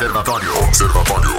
[0.00, 0.58] Observatório.
[0.64, 1.30] Observatório.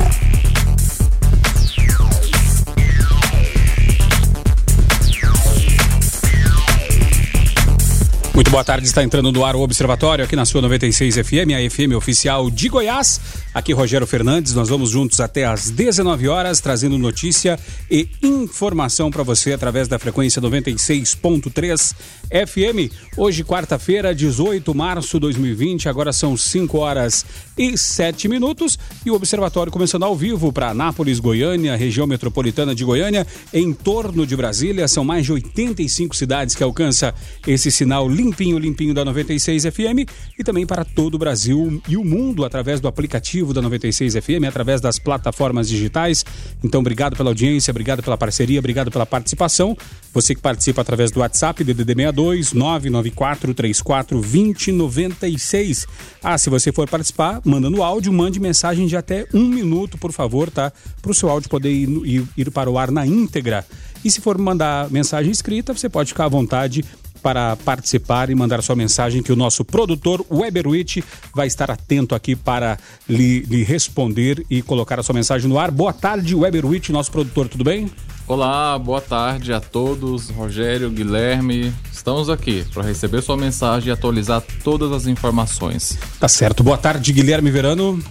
[8.35, 11.69] Muito boa tarde, está entrando no ar o Observatório aqui na sua 96 FM, a
[11.71, 13.19] FM oficial de Goiás.
[13.53, 17.59] Aqui Rogério Fernandes, nós vamos juntos até às 19 horas, trazendo notícia
[17.89, 21.93] e informação para você através da frequência 96.3
[22.29, 22.93] FM.
[23.17, 27.25] Hoje, quarta-feira, 18 de março de 2020, agora são 5 horas
[27.57, 28.79] e 7 minutos.
[29.05, 34.25] E o Observatório começando ao vivo para Anápolis, Goiânia, região metropolitana de Goiânia, em torno
[34.25, 34.87] de Brasília.
[34.87, 37.13] São mais de 85 cidades que alcança
[37.45, 40.09] esse sinal limpinho, limpinho da 96 FM
[40.39, 44.45] e também para todo o Brasil e o mundo através do aplicativo da 96 FM,
[44.47, 46.23] através das plataformas digitais.
[46.63, 49.75] Então, obrigado pela audiência, obrigado pela parceria, obrigado pela participação.
[50.13, 55.87] Você que participa através do WhatsApp, DDD 62 994 34 2096.
[56.23, 60.11] Ah, se você for participar, manda no áudio, mande mensagem de até um minuto, por
[60.11, 60.71] favor, tá?
[61.01, 63.65] Para o seu áudio poder ir, ir, ir para o ar na íntegra.
[64.03, 66.83] E se for mandar mensagem escrita, você pode ficar à vontade
[67.21, 70.97] para participar e mandar sua mensagem que o nosso produtor Weberwitch
[71.33, 72.77] vai estar atento aqui para
[73.07, 75.71] lhe, lhe, responder e colocar a sua mensagem no ar.
[75.71, 77.91] Boa tarde, Weberwitch, nosso produtor, tudo bem?
[78.27, 81.73] Olá, boa tarde a todos, Rogério, Guilherme.
[81.91, 85.97] Estamos aqui para receber sua mensagem e atualizar todas as informações.
[86.19, 86.63] Tá certo.
[86.63, 88.01] Boa tarde, Guilherme Verano.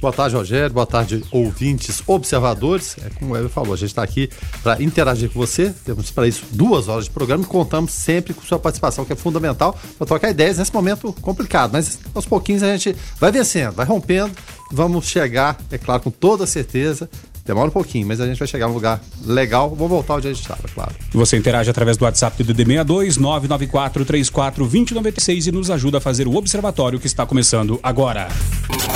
[0.00, 0.74] Boa tarde, Rogério.
[0.74, 2.96] Boa tarde, ouvintes, observadores.
[3.04, 4.28] É como o Eber falou, a gente está aqui
[4.62, 5.74] para interagir com você.
[5.84, 9.16] Temos para isso duas horas de programa e contamos sempre com sua participação, que é
[9.16, 11.72] fundamental para trocar ideias nesse momento complicado.
[11.72, 14.32] Mas aos pouquinhos a gente vai vencendo, vai rompendo.
[14.70, 17.08] Vamos chegar, é claro, com toda certeza,
[17.46, 19.70] Demora um pouquinho, mas a gente vai chegar num lugar legal.
[19.70, 20.92] Vou voltar onde a gente estava, claro.
[21.12, 26.26] Você interage através do WhatsApp do DD62 994 34 2096 e nos ajuda a fazer
[26.26, 28.26] o observatório que está começando agora.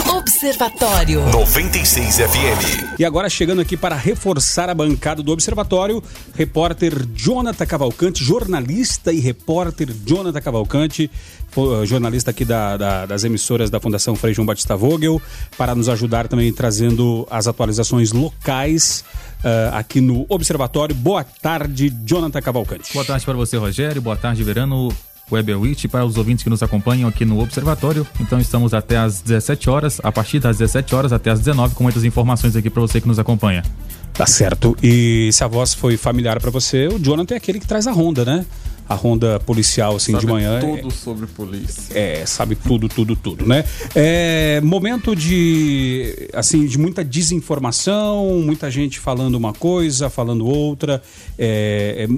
[0.08, 2.98] Observatório 96 FM.
[2.98, 6.02] E agora chegando aqui para reforçar a bancada do Observatório,
[6.34, 11.08] repórter Jonathan Cavalcante, jornalista e repórter Jonathan Cavalcante,
[11.84, 15.22] jornalista aqui da, da, das emissoras da Fundação Frei João Batista Vogel,
[15.56, 20.94] para nos ajudar também trazendo as atualizações locais uh, aqui no Observatório.
[20.94, 22.92] Boa tarde, Jonathan Cavalcante.
[22.92, 24.00] Boa tarde para você, Rogério.
[24.00, 24.92] Boa tarde, Verano.
[25.30, 28.06] Weberwitch para os ouvintes que nos acompanham aqui no Observatório.
[28.18, 31.84] Então estamos até às 17 horas, a partir das 17 horas até às 19 com
[31.84, 33.62] muitas informações aqui para você que nos acompanha.
[34.12, 34.76] Tá certo.
[34.82, 37.92] E se a voz foi familiar para você, o Jonathan é aquele que traz a
[37.92, 38.44] ronda, né?
[38.90, 40.58] A ronda policial assim sabe de manhã.
[40.58, 41.96] Tudo é, sobre polícia.
[41.96, 43.64] É, sabe tudo, tudo, tudo, né?
[43.94, 51.00] É momento de assim de muita desinformação, muita gente falando uma coisa, falando outra.
[51.38, 52.08] É,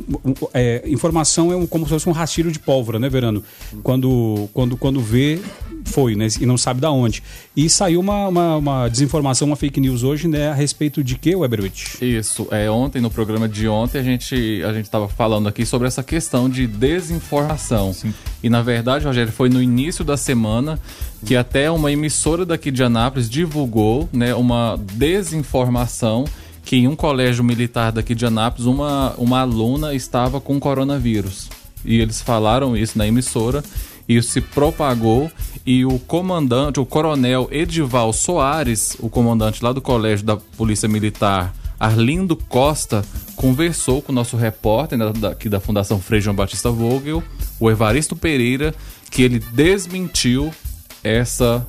[0.55, 3.45] é, é informação é um, como se fosse um rastilho de pólvora, né, Verano?
[3.83, 5.43] Quando, quando, quando vê
[5.85, 6.29] foi, né?
[6.41, 7.23] E não sabe da onde.
[7.57, 10.49] E saiu uma, uma, uma, desinformação, uma fake news hoje, né?
[10.49, 12.01] A respeito de que, Weberwitch?
[12.01, 12.47] Isso.
[12.51, 16.03] É, ontem, no programa de ontem, a gente a gente estava falando aqui sobre essa
[16.03, 17.93] questão de desinformação.
[17.93, 18.15] Sim.
[18.43, 20.79] E na verdade, Rogério, foi no início da semana
[21.25, 26.25] que até uma emissora daqui de Anápolis divulgou né, uma desinformação
[26.65, 31.49] que em um colégio militar daqui de Anápolis uma, uma aluna estava com coronavírus.
[31.85, 33.63] E eles falaram isso na emissora
[34.09, 35.31] isso se propagou
[35.65, 41.55] e o comandante, o coronel Edival Soares, o comandante lá do Colégio da Polícia Militar,
[41.83, 43.05] Arlindo Costa,
[43.35, 47.21] conversou com o nosso repórter né, aqui da Fundação Frei João Batista Vogel,
[47.59, 48.73] o Evaristo Pereira,
[49.11, 50.55] que ele desmentiu
[51.03, 51.67] essa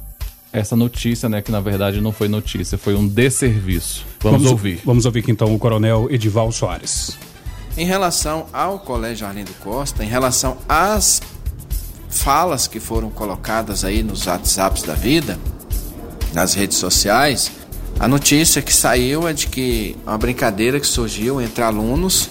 [0.51, 4.06] essa notícia, né, que na verdade não foi notícia, foi um desserviço.
[4.19, 4.81] Vamos, vamos ouvir.
[4.85, 7.18] Vamos ouvir aqui então o Coronel Edival Soares.
[7.75, 11.24] Em relação ao Colégio Arlindo Costa, em relação às
[12.07, 15.40] falas que foram colocadas aí nos WhatsApps da vida,
[16.35, 17.62] nas redes sociais,
[18.00, 22.30] a notícia que saiu é de que uma brincadeira que surgiu entre alunos,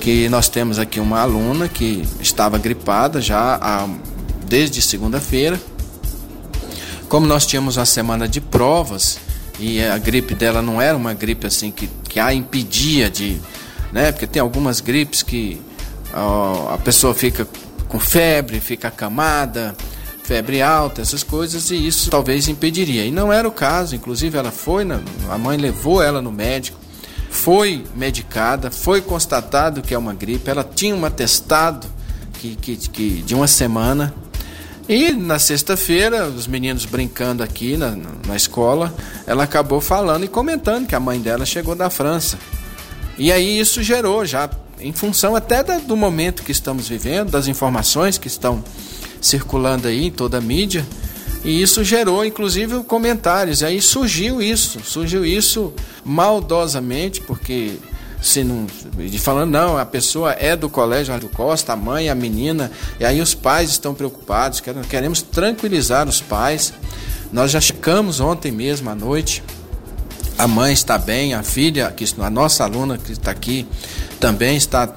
[0.00, 3.88] que nós temos aqui uma aluna que estava gripada já há,
[4.46, 5.60] desde segunda-feira.
[7.08, 9.18] Como nós tínhamos uma semana de provas
[9.58, 13.40] e a gripe dela não era uma gripe assim que, que a impedia de,
[13.92, 14.10] né?
[14.10, 15.60] Porque tem algumas gripes que
[16.14, 17.46] ó, a pessoa fica
[17.88, 19.76] com febre, fica acamada,
[20.22, 23.04] febre alta, essas coisas, e isso talvez impediria.
[23.04, 26.78] E não era o caso, inclusive ela foi, na, a mãe levou ela no médico,
[27.30, 31.86] foi medicada, foi constatado que é uma gripe, ela tinha um atestado
[32.34, 34.14] que, que, que de uma semana.
[34.88, 37.96] E na sexta-feira, os meninos brincando aqui na,
[38.26, 38.94] na escola,
[39.26, 42.38] ela acabou falando e comentando que a mãe dela chegou da França.
[43.16, 47.46] E aí isso gerou já em função até da, do momento que estamos vivendo, das
[47.46, 48.62] informações que estão
[49.22, 50.84] circulando aí em toda a mídia,
[51.44, 53.62] E isso gerou, inclusive, comentários.
[53.62, 55.72] E aí surgiu isso, surgiu isso
[56.04, 57.78] maldosamente, porque
[58.22, 58.68] se não,
[59.18, 62.70] falando, não, a pessoa é do colégio do Costa, a mãe, a menina,
[63.00, 66.72] e aí os pais estão preocupados, queremos tranquilizar os pais.
[67.32, 69.42] Nós já checamos ontem mesmo à noite,
[70.38, 73.66] a mãe está bem, a filha, que, a nossa aluna que está aqui,
[74.20, 74.88] também está,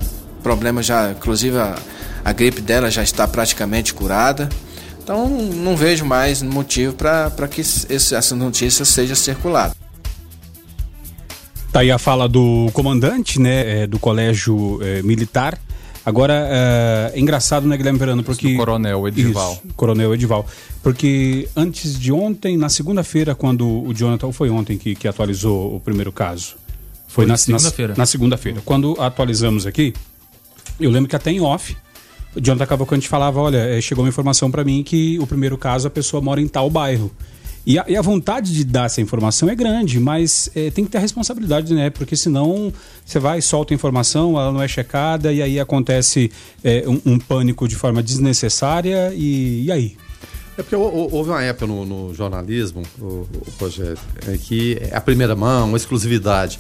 [0.44, 1.75] problema já, inclusive a,
[2.25, 4.50] a gripe dela já está praticamente curada.
[5.04, 9.75] Então não vejo mais motivo para que esse, essa notícia seja circulada.
[11.72, 15.60] Tá aí a fala do comandante, né, é, do colégio é, militar.
[16.04, 18.51] Agora, é, é, engraçado, né, Guilherme Verano, porque...
[18.54, 19.54] Do coronel Edival.
[19.54, 20.48] Isso, coronel Edival.
[20.81, 25.75] Porque antes de ontem, na segunda-feira, quando o Jonathan, ou foi ontem que, que atualizou
[25.75, 26.56] o primeiro caso?
[27.07, 27.94] Foi, foi na segunda-feira.
[27.94, 28.62] Na, na segunda-feira.
[28.63, 29.94] Quando atualizamos aqui,
[30.80, 31.75] eu lembro que até em off,
[32.41, 35.91] Jonathan Cavalcante falava, olha, é, chegou uma informação para mim que o primeiro caso a
[35.91, 37.11] pessoa mora em tal bairro.
[37.65, 40.91] E a, e a vontade de dar essa informação é grande, mas é, tem que
[40.91, 41.89] ter a responsabilidade, né?
[41.89, 42.71] Porque senão
[43.03, 46.31] você vai, solta a informação, ela não é checada e aí acontece
[46.63, 49.97] é, um, um, pânico de forma desnecessária e, e aí?
[50.57, 53.27] É porque houve uma época no, no jornalismo, o, o
[53.59, 53.97] Rogério,
[54.27, 56.59] é que é a primeira mão, a exclusividade.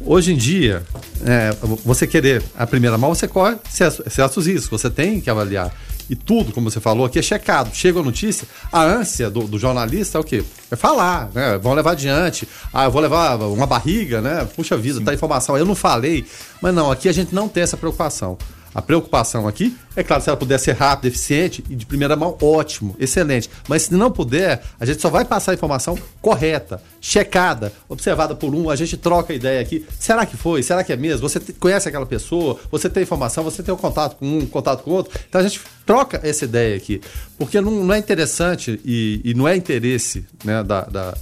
[0.00, 0.82] Hoje em dia,
[1.24, 5.72] é, você querer a primeira mão, você corre certos riscos, você tem que avaliar.
[6.08, 7.74] E tudo, como você falou, aqui é checado.
[7.74, 10.44] Chega a notícia, a ânsia do, do jornalista é o quê?
[10.70, 11.58] É falar, né?
[11.58, 12.46] Vão levar adiante.
[12.72, 14.46] Ah, eu vou levar uma barriga, né?
[14.54, 15.04] Puxa vida, Sim.
[15.04, 15.56] tá informação.
[15.56, 16.24] Eu não falei.
[16.60, 18.38] Mas não, aqui a gente não tem essa preocupação.
[18.74, 22.36] A preocupação aqui, é claro, se ela puder ser rápida, eficiente e de primeira mão,
[22.42, 23.48] ótimo, excelente.
[23.68, 28.54] Mas se não puder, a gente só vai passar a informação correta, checada, observada por
[28.54, 29.86] um, a gente troca a ideia aqui.
[29.98, 30.62] Será que foi?
[30.62, 31.26] Será que é mesmo?
[31.28, 34.90] Você conhece aquela pessoa, você tem informação, você tem um contato com um, contato com
[34.90, 35.18] outro.
[35.28, 37.00] Então a gente troca essa ideia aqui.
[37.38, 41.14] Porque não, não é interessante e, e, não é interesse né, da, da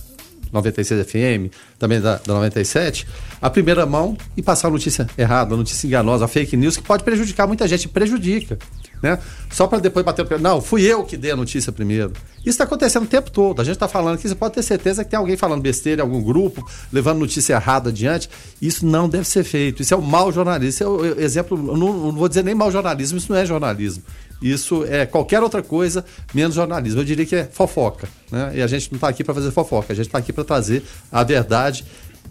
[0.55, 3.07] 96 FM, também da, da 97,
[3.43, 6.83] a primeira mão e passar a notícia errada, a notícia enganosa, a fake news, que
[6.83, 8.57] pode prejudicar muita gente, prejudica.
[9.03, 9.19] Né?
[9.51, 10.39] Só para depois bater o pé.
[10.39, 12.13] Não, fui eu que dei a notícia primeiro.
[12.39, 13.61] Isso está acontecendo o tempo todo.
[13.61, 16.23] A gente está falando aqui, você pode ter certeza que tem alguém falando besteira algum
[16.23, 18.31] grupo, levando notícia errada adiante.
[18.63, 19.83] Isso não deve ser feito.
[19.83, 20.71] Isso é o mau jornalismo.
[20.71, 24.03] Isso é o exemplo, não, não vou dizer nem mau jornalismo, isso não é jornalismo.
[24.45, 26.05] Isso é qualquer outra coisa
[26.35, 27.01] menos jornalismo.
[27.01, 28.07] Eu diria que é fofoca.
[28.31, 28.53] Né?
[28.57, 30.83] E a gente não está aqui para fazer fofoca, a gente está aqui para trazer
[31.11, 31.87] a verdade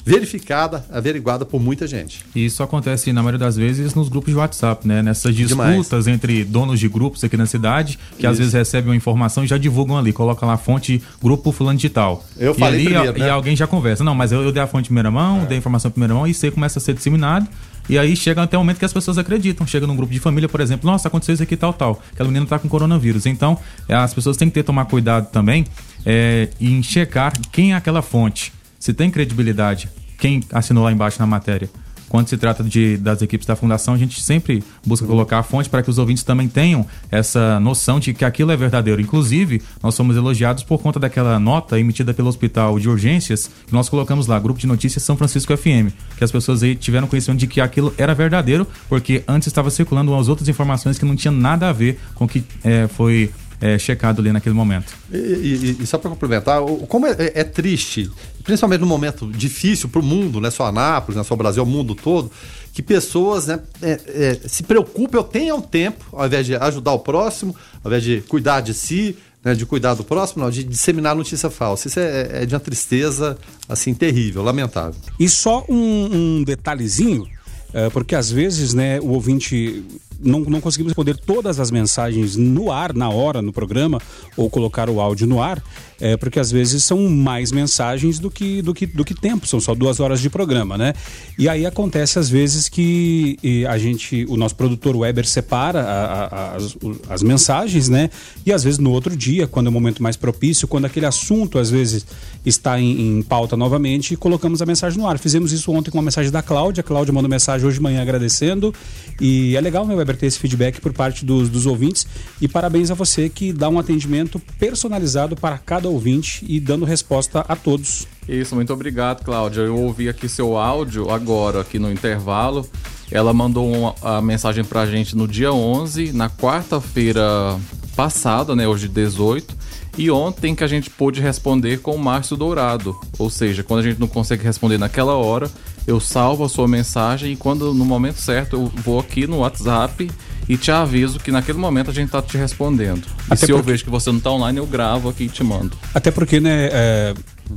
[0.06, 2.26] verificada, averiguada por muita gente.
[2.36, 5.02] E isso acontece, na maioria das vezes, nos grupos de WhatsApp, né?
[5.02, 6.08] Nessas disputas Demais.
[6.08, 8.28] entre donos de grupos aqui na cidade, que isso.
[8.28, 11.80] às vezes recebem uma informação e já divulgam ali, coloca lá a fonte grupo fulano
[11.80, 12.24] de tal.
[12.38, 13.28] Eu e falei ali, primeiro, né?
[13.28, 14.04] E alguém já conversa.
[14.04, 15.46] Não, mas eu, eu dei a fonte em primeira mão, é.
[15.46, 17.48] dei a informação em primeira mão, e isso aí começa a ser disseminado.
[17.90, 19.68] E aí chega até o momento que as pessoas acreditam.
[19.68, 22.02] Chega num grupo de família, por exemplo, nossa, aconteceu isso aqui tal, tal.
[22.14, 23.26] Aquela menina tá com coronavírus.
[23.26, 23.58] Então,
[23.88, 25.66] é, as pessoas têm que ter tomar cuidado também
[26.06, 28.54] é, em checar quem é aquela fonte.
[28.83, 29.89] Se tem credibilidade,
[30.19, 31.69] quem assinou lá embaixo na matéria
[32.13, 35.68] quando se trata de, das equipes da fundação, a gente sempre busca colocar a fonte
[35.68, 39.01] para que os ouvintes também tenham essa noção de que aquilo é verdadeiro.
[39.01, 43.89] Inclusive, nós somos elogiados por conta daquela nota emitida pelo Hospital de Urgências, que nós
[43.89, 47.47] colocamos lá, Grupo de Notícias São Francisco FM, que as pessoas aí tiveram conhecimento de
[47.47, 51.68] que aquilo era verdadeiro, porque antes estava circulando umas outras informações que não tinham nada
[51.68, 53.31] a ver com o que é, foi
[53.63, 54.94] é, checado ali naquele momento.
[55.10, 58.12] E, e, e só para complementar, como é, é, é, triste,
[58.44, 61.38] principalmente num momento difícil para o mundo, não é só Anápolis, não é só o
[61.38, 62.30] Brasil, o mundo todo,
[62.73, 66.99] que pessoas né, é, é, se preocupem ou tenham tempo, ao invés de ajudar o
[66.99, 71.16] próximo, ao invés de cuidar de si, né, de cuidar do próximo, não, de disseminar
[71.16, 71.88] notícia falsa.
[71.88, 73.38] Isso é, é de uma tristeza
[73.69, 74.99] assim terrível, lamentável.
[75.18, 76.09] E só um,
[76.40, 77.26] um detalhezinho,
[77.73, 79.85] é, porque às vezes né, o ouvinte
[80.23, 84.01] não, não conseguimos responder todas as mensagens no ar, na hora, no programa,
[84.37, 85.61] ou colocar o áudio no ar,
[86.00, 89.59] é, porque às vezes são mais mensagens do que, do, que, do que tempo, são
[89.59, 90.94] só duas horas de programa, né?
[91.38, 96.56] E aí acontece às vezes que a gente, o nosso produtor Weber separa a, a,
[96.56, 96.78] as,
[97.09, 98.09] as mensagens, né?
[98.45, 101.57] E às vezes no outro dia, quando é o momento mais propício, quando aquele assunto
[101.57, 102.06] às vezes
[102.45, 105.18] está em, em pauta novamente, colocamos a mensagem no ar.
[105.18, 106.81] Fizemos isso ontem com a mensagem da Cláudia.
[106.81, 108.73] A Cláudia mandou mensagem hoje de manhã agradecendo.
[109.19, 112.06] E é legal, né, Weber, ter esse feedback por parte dos, dos ouvintes.
[112.42, 117.45] E parabéns a você que dá um atendimento personalizado para cada ouvinte e dando resposta
[117.47, 118.07] a todos.
[118.28, 119.62] Isso, muito obrigado, Cláudia.
[119.62, 122.68] Eu ouvi aqui seu áudio agora, aqui no intervalo.
[123.12, 127.59] Ela mandou uma, a mensagem pra gente no dia 11, na quarta-feira
[127.95, 129.56] passada, né, hoje 18.
[129.97, 132.97] E ontem que a gente pôde responder com o Márcio Dourado.
[133.19, 135.52] Ou seja, quando a gente não consegue responder naquela hora,
[135.85, 140.09] eu salvo a sua mensagem e quando no momento certo eu vou aqui no WhatsApp
[140.47, 143.04] e te aviso que naquele momento a gente tá te respondendo.
[143.31, 145.78] E se eu vejo que você não tá online, eu gravo aqui e te mando.
[145.94, 147.14] Até porque, né, é,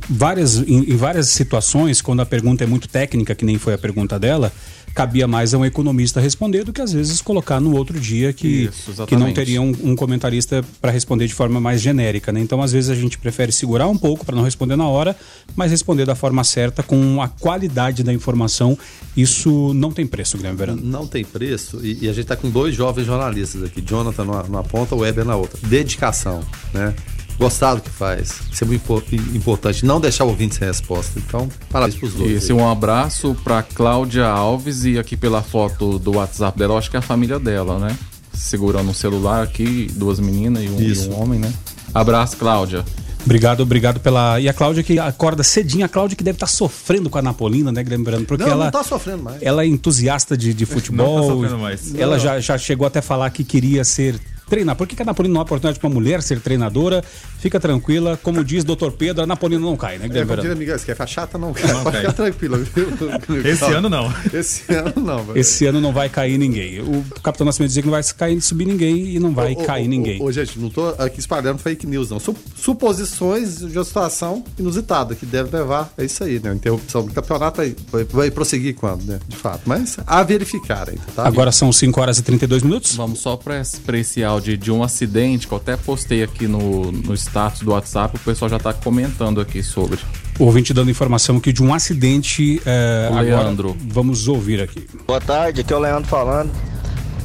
[0.09, 3.77] várias, em, em, várias situações, quando a pergunta é muito técnica, que nem foi a
[3.77, 4.51] pergunta dela,
[4.93, 8.65] cabia mais a um economista responder do que às vezes colocar no outro dia que,
[8.65, 12.31] Isso, que não teria um, um comentarista para responder de forma mais genérica.
[12.31, 12.39] Né?
[12.39, 15.15] Então, às vezes, a gente prefere segurar um pouco para não responder na hora,
[15.55, 18.77] mas responder da forma certa, com a qualidade da informação.
[19.15, 20.81] Isso não tem preço, Guilherme Verano.
[20.83, 24.43] Não tem preço, e, e a gente está com dois jovens jornalistas aqui, Jonathan numa,
[24.43, 25.59] numa ponta, o Weber na outra.
[25.67, 26.41] Dedicação,
[26.73, 26.95] né?
[27.37, 28.39] Gostar do que faz.
[28.51, 29.85] Isso é muito importante.
[29.85, 31.19] Não deixar o ouvinte sem resposta.
[31.19, 32.31] Então, parabéns pros dois.
[32.31, 36.95] Esse um abraço pra Cláudia Alves e aqui pela foto do WhatsApp dela, acho que
[36.95, 37.97] é a família dela, né?
[38.33, 41.51] Segurando um celular aqui, duas meninas e um, e um homem, né?
[41.93, 42.83] Abraço, Cláudia.
[43.25, 44.39] Obrigado, obrigado pela.
[44.39, 47.21] E a Cláudia que acorda cedinho, a Cláudia que deve estar tá sofrendo com a
[47.21, 48.65] Napolina, né, Lembrando, porque não, ela.
[48.65, 49.41] Não tá sofrendo mais.
[49.41, 51.19] Ela é entusiasta de, de futebol.
[51.19, 51.95] Não tá sofrendo mais.
[51.95, 52.23] Ela não.
[52.23, 54.17] Já, já chegou até a falar que queria ser
[54.47, 54.75] treinar.
[54.75, 57.03] Por que, que a Napolina não é oportunidade para uma mulher ser treinadora?
[57.39, 60.31] Fica tranquila, como diz doutor Pedro, a Napolina não cai, né, Guilherme?
[60.31, 61.71] É, como diz amiga, se chata, não cai.
[61.71, 62.01] Não cai.
[62.01, 62.59] Fica tranquila.
[63.45, 64.13] Esse ano não.
[64.33, 65.23] Esse ano não.
[65.23, 65.39] Velho.
[65.39, 66.79] Esse ano não vai cair ninguém.
[66.79, 69.85] O Capitão Nascimento dizia que não vai cair, subir ninguém e não vai ô, cair
[69.85, 70.21] ô, ninguém.
[70.21, 72.19] Ô, gente, não tô aqui espalhando fake news, não.
[72.55, 76.51] Suposições de uma situação inusitada que deve levar, é isso aí, né?
[76.51, 79.19] A interrupção do campeonato aí vai, vai prosseguir quando, né?
[79.27, 79.61] De fato.
[79.65, 81.27] Mas a verificar ainda, tá?
[81.27, 82.95] Agora são 5 horas e 32 minutos.
[82.95, 87.13] Vamos só para esse áudio de um acidente que eu até postei aqui no, no
[87.13, 89.99] status do WhatsApp, o pessoal já está comentando aqui sobre.
[90.39, 92.61] O ouvinte dando informação aqui de um acidente.
[92.65, 93.69] É, Leandro.
[93.69, 94.87] Agora, vamos ouvir aqui.
[95.07, 96.51] Boa tarde, aqui é o Leandro falando.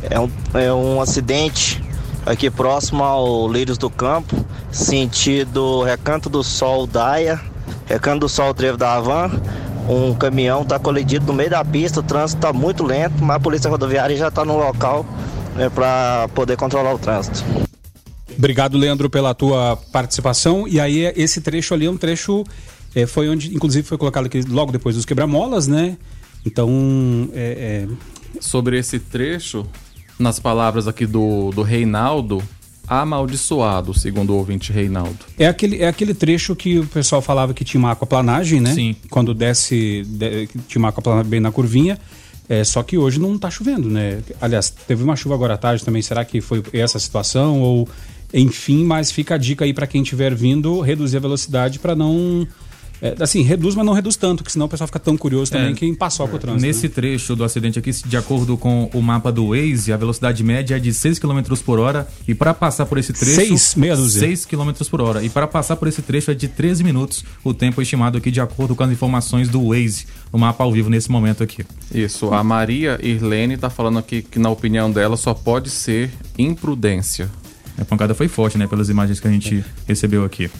[0.09, 1.83] É um, é um acidente
[2.25, 7.41] aqui próximo ao Lírios do Campo, sentido Recanto do Sol Daia,
[7.87, 9.31] Recanto do Sol Trevo da Havan.
[9.89, 13.41] Um caminhão está colidido no meio da pista, o trânsito está muito lento, mas a
[13.41, 15.05] polícia rodoviária já está no local
[15.55, 17.45] né, para poder controlar o trânsito.
[18.37, 20.67] Obrigado, Leandro, pela tua participação.
[20.67, 22.45] E aí, esse trecho ali é um trecho.
[22.95, 25.97] É, foi onde, inclusive, foi colocado aqui logo depois dos quebra-molas, né?
[26.45, 27.29] Então.
[27.33, 28.13] É, é...
[28.41, 29.67] Sobre esse trecho,
[30.19, 32.43] nas palavras aqui do, do Reinaldo,
[32.89, 35.19] amaldiçoado, segundo o ouvinte Reinaldo.
[35.39, 38.75] É aquele, é aquele trecho que o pessoal falava que tinha uma aquaplanagem, né?
[38.75, 38.97] Sim.
[39.11, 41.99] Quando desce, de, tinha uma aquaplanagem bem na curvinha.
[42.53, 44.21] É, só que hoje não está chovendo, né?
[44.39, 46.03] Aliás, teve uma chuva agora à tarde também.
[46.03, 47.63] Será que foi essa situação?
[47.63, 47.89] Ou
[48.31, 52.47] enfim, mas fica a dica aí para quem estiver vindo reduzir a velocidade para não
[53.03, 55.73] é, assim, reduz, mas não reduz tanto, que senão o pessoal fica tão curioso também
[55.73, 56.65] é, que passou com o trânsito.
[56.65, 56.95] Nesse né?
[56.95, 60.79] trecho do acidente aqui, de acordo com o mapa do Waze, a velocidade média é
[60.79, 63.35] de 6 km por hora e para passar por esse trecho...
[63.35, 64.21] 6, meia dúzia.
[64.21, 65.25] 6 km por hora.
[65.25, 68.41] E para passar por esse trecho é de 13 minutos o tempo estimado aqui de
[68.41, 71.67] acordo com as informações do Waze, o mapa ao vivo nesse momento aqui.
[71.93, 77.29] Isso, a Maria Irlene está falando aqui que na opinião dela só pode ser imprudência.
[77.79, 78.67] A pancada foi forte, né?
[78.67, 80.51] Pelas imagens que a gente recebeu aqui.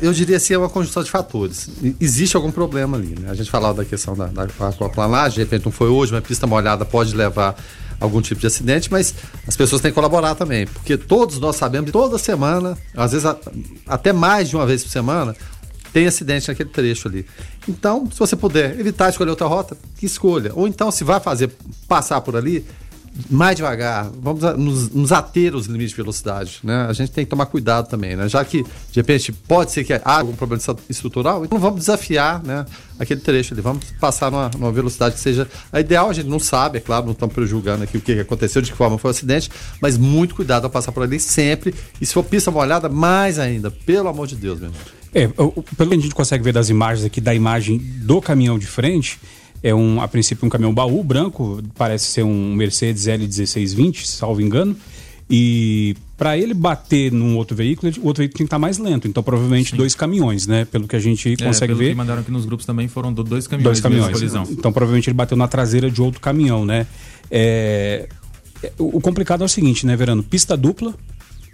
[0.00, 1.68] Eu diria assim, é uma conjunção de fatores.
[2.00, 3.30] Existe algum problema ali, né?
[3.30, 6.46] A gente falava da questão da, da aquaplanagem, de repente não foi hoje, uma pista
[6.46, 7.56] molhada pode levar
[8.00, 9.14] algum tipo de acidente, mas
[9.46, 13.26] as pessoas têm que colaborar também, porque todos nós sabemos toda semana, às vezes
[13.86, 15.36] até mais de uma vez por semana,
[15.92, 17.24] tem acidente naquele trecho ali.
[17.68, 20.50] Então, se você puder evitar escolher outra rota, que escolha.
[20.54, 21.50] Ou então, se vai fazer
[21.86, 22.64] passar por ali,
[23.28, 26.86] mais devagar, vamos nos, nos, ater aos limites de velocidade, né?
[26.88, 28.26] A gente tem que tomar cuidado também, né?
[28.26, 32.64] Já que, de repente, pode ser que haja algum problema estrutural, então vamos desafiar, né?
[32.98, 36.38] Aquele trecho ali, vamos passar numa, numa velocidade que seja a ideal, a gente não
[36.38, 39.12] sabe, é claro, não estamos prejulgando aqui o que aconteceu, de que forma foi o
[39.12, 39.50] acidente,
[39.80, 43.70] mas muito cuidado ao passar por ali sempre, e se for pista molhada, mais ainda,
[43.70, 44.80] pelo amor de Deus, meu irmão.
[45.14, 48.66] É, pelo que a gente consegue ver das imagens aqui, da imagem do caminhão de
[48.66, 49.20] frente,
[49.62, 54.76] é um, a princípio, um caminhão baú branco, parece ser um Mercedes L1620, salvo engano.
[55.30, 59.08] E para ele bater num outro veículo, o outro veículo tem que estar mais lento.
[59.08, 59.76] Então, provavelmente, Sim.
[59.76, 60.64] dois caminhões, né?
[60.64, 61.90] Pelo que a gente é, consegue ver.
[61.90, 63.80] Que mandaram aqui nos grupos também foram dois caminhões.
[63.80, 64.50] Dois caminhões.
[64.50, 66.86] Então, provavelmente, ele bateu na traseira de outro caminhão, né?
[67.30, 68.08] É...
[68.78, 70.22] O complicado é o seguinte, né, Verano?
[70.22, 70.94] Pista dupla,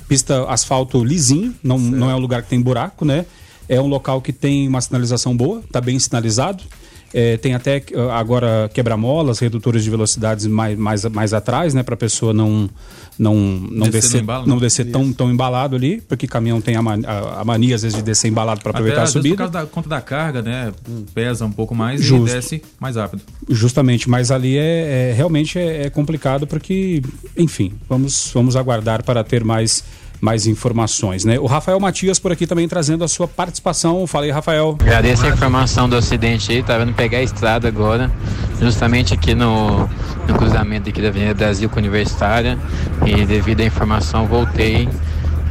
[0.08, 3.24] pista asfalto lisinho, não, não é um lugar que tem buraco, né?
[3.68, 6.64] É um local que tem uma sinalização boa, está bem sinalizado.
[7.12, 11.82] É, tem até agora quebra-molas, redutores de velocidades mais, mais, mais atrás, né?
[11.82, 12.68] Para a pessoa não,
[13.18, 14.62] não, não descer, embalo, não né?
[14.62, 18.02] descer tão, tão embalado ali, porque caminhão tem a, a, a mania, às vezes, de
[18.02, 19.34] descer embalado para aproveitar até, a subida.
[19.34, 20.72] Por causa da conta da carga, né?
[21.14, 22.28] Pesa um pouco mais Justo.
[22.28, 23.22] e desce mais rápido.
[23.48, 27.02] Justamente, mas ali é, é realmente é, é complicado porque,
[27.36, 29.82] enfim, vamos, vamos aguardar para ter mais
[30.20, 31.38] mais informações, né?
[31.38, 34.06] O Rafael Matias por aqui também trazendo a sua participação.
[34.06, 34.76] Fala aí, Rafael.
[34.80, 38.10] Agradeço a informação do acidente aí, tava indo pegar a estrada agora,
[38.60, 39.88] justamente aqui no,
[40.26, 42.58] no cruzamento aqui da Avenida Brasil com a Universitária.
[43.06, 44.88] E devido à informação voltei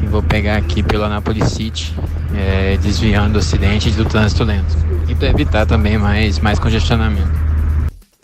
[0.02, 1.94] e vou pegar aqui pelo Anápolis City,
[2.36, 4.78] é, desviando do acidente do trânsito lento.
[5.08, 7.47] E para evitar também mais, mais congestionamento.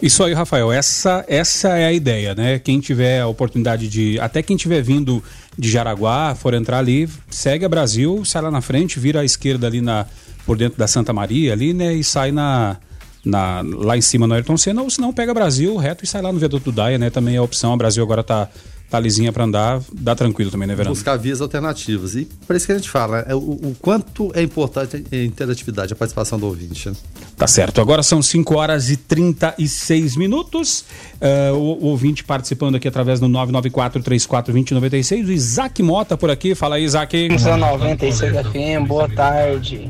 [0.03, 0.69] Isso aí, Rafael.
[0.69, 2.59] Essa, essa é a ideia, né?
[2.59, 4.19] Quem tiver a oportunidade de.
[4.19, 5.23] Até quem tiver vindo
[5.57, 9.65] de Jaraguá, for entrar ali, segue a Brasil, sai lá na frente, vira à esquerda
[9.65, 10.05] ali na,
[10.45, 11.93] por dentro da Santa Maria ali, né?
[11.93, 12.75] E sai na.
[13.23, 16.21] Na, lá em cima no Ayrton Senna, ou se não pega Brasil reto e sai
[16.21, 17.09] lá no viaduto do Daia, né?
[17.09, 17.73] Também é a opção.
[17.73, 18.49] O Brasil agora tá
[18.93, 20.93] tá lisinha para andar, dá tranquilo também, né, Verano?
[20.93, 22.15] Buscar vias alternativas.
[22.15, 25.93] E por isso que a gente fala, é, o, o, quanto é importante a interatividade,
[25.93, 26.89] a participação do ouvinte.
[26.89, 26.95] Né?
[27.35, 27.81] Tá certo.
[27.81, 30.85] Agora são 5 horas e 36 minutos.
[31.19, 35.27] Uh, o, o, ouvinte participando aqui através do 994-34-2096.
[35.27, 36.53] O Isaac Mota por aqui.
[36.53, 37.29] Fala aí, Isaac.
[37.29, 39.89] 96 FM, boa tarde.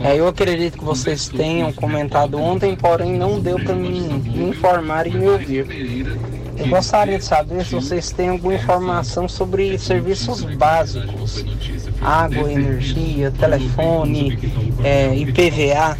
[0.00, 3.98] É, eu acredito que vocês tenham comentado ontem, porém não deu para me
[4.48, 5.66] informar e me ouvir.
[6.56, 11.44] Eu gostaria de saber se vocês têm alguma informação sobre serviços básicos,
[12.00, 14.38] água, energia, telefone,
[14.84, 15.96] é, IPVA.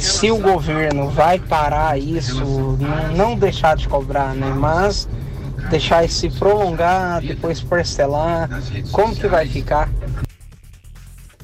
[0.00, 2.78] Se o governo vai parar isso,
[3.14, 4.52] não deixar de cobrar, né?
[4.56, 5.08] Mas
[5.70, 8.48] deixar se prolongar, depois parcelar,
[8.90, 9.90] como que vai ficar?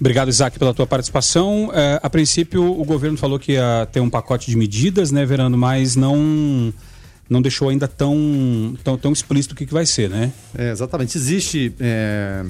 [0.01, 1.71] Obrigado, Isaac, pela tua participação.
[1.75, 5.59] É, a princípio, o governo falou que ia ter um pacote de medidas, né, Verano,
[5.59, 6.73] mas não
[7.29, 10.33] não deixou ainda tão, tão, tão explícito o que, que vai ser, né?
[10.57, 11.17] É, exatamente.
[11.19, 12.45] Existe é,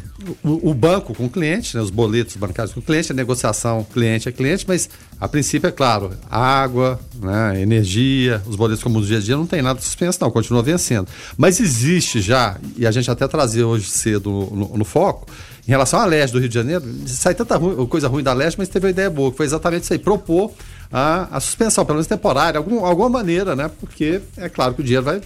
[0.44, 3.85] o, o, banco com o cliente, né, os boletos bancários com o cliente, a negociação
[3.92, 4.88] cliente a cliente, mas
[5.20, 9.47] a princípio, é claro, água, né, energia, os boletos comuns do dia a dia não
[9.47, 11.08] tem nada suspenso, não, continua vencendo.
[11.37, 15.26] Mas existe já, e a gente até trazia hoje cedo no, no, no foco,
[15.66, 18.56] em relação à leste do Rio de Janeiro, sai tanta ruim, coisa ruim da leste,
[18.56, 20.52] mas teve uma ideia boa, que foi exatamente isso aí, propor
[20.92, 23.71] a, a suspensão, pelo menos temporária, algum, alguma maneira, né?
[23.80, 25.21] Porque é claro que o dinheiro vai,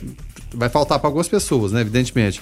[0.54, 1.81] vai faltar para algumas pessoas, né?
[1.81, 2.40] Evidentemente.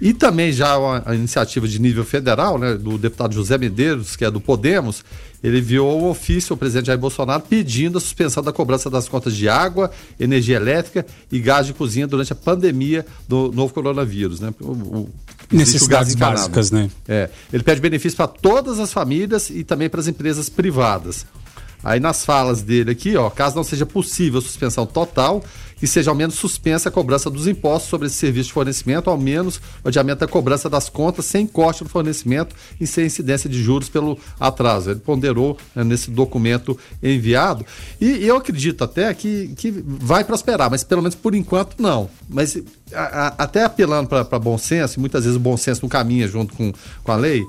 [0.00, 4.30] E também já a iniciativa de nível federal, né, do deputado José Medeiros, que é
[4.30, 5.04] do Podemos,
[5.42, 9.34] ele enviou um ofício ao presidente Jair Bolsonaro pedindo a suspensão da cobrança das contas
[9.34, 14.54] de água, energia elétrica e gás de cozinha durante a pandemia do novo coronavírus, né?
[14.60, 15.10] O, o,
[15.50, 16.88] Necessidades básicas, né?
[17.06, 17.28] É.
[17.52, 21.26] Ele pede benefício para todas as famílias e também para as empresas privadas.
[21.82, 25.42] Aí nas falas dele aqui, ó, caso não seja possível suspensão total,
[25.82, 29.18] que seja ao menos suspensa a cobrança dos impostos sobre esse serviço de fornecimento, ao
[29.18, 33.60] menos o adiamento da cobrança das contas sem corte do fornecimento e sem incidência de
[33.60, 34.92] juros pelo atraso.
[34.92, 37.66] Ele ponderou né, nesse documento enviado.
[38.00, 42.08] E eu acredito até que, que vai prosperar, mas pelo menos por enquanto não.
[42.28, 42.56] Mas
[42.94, 46.28] a, a, até apelando para bom senso, e muitas vezes o bom senso não caminha
[46.28, 47.44] junto com, com a lei,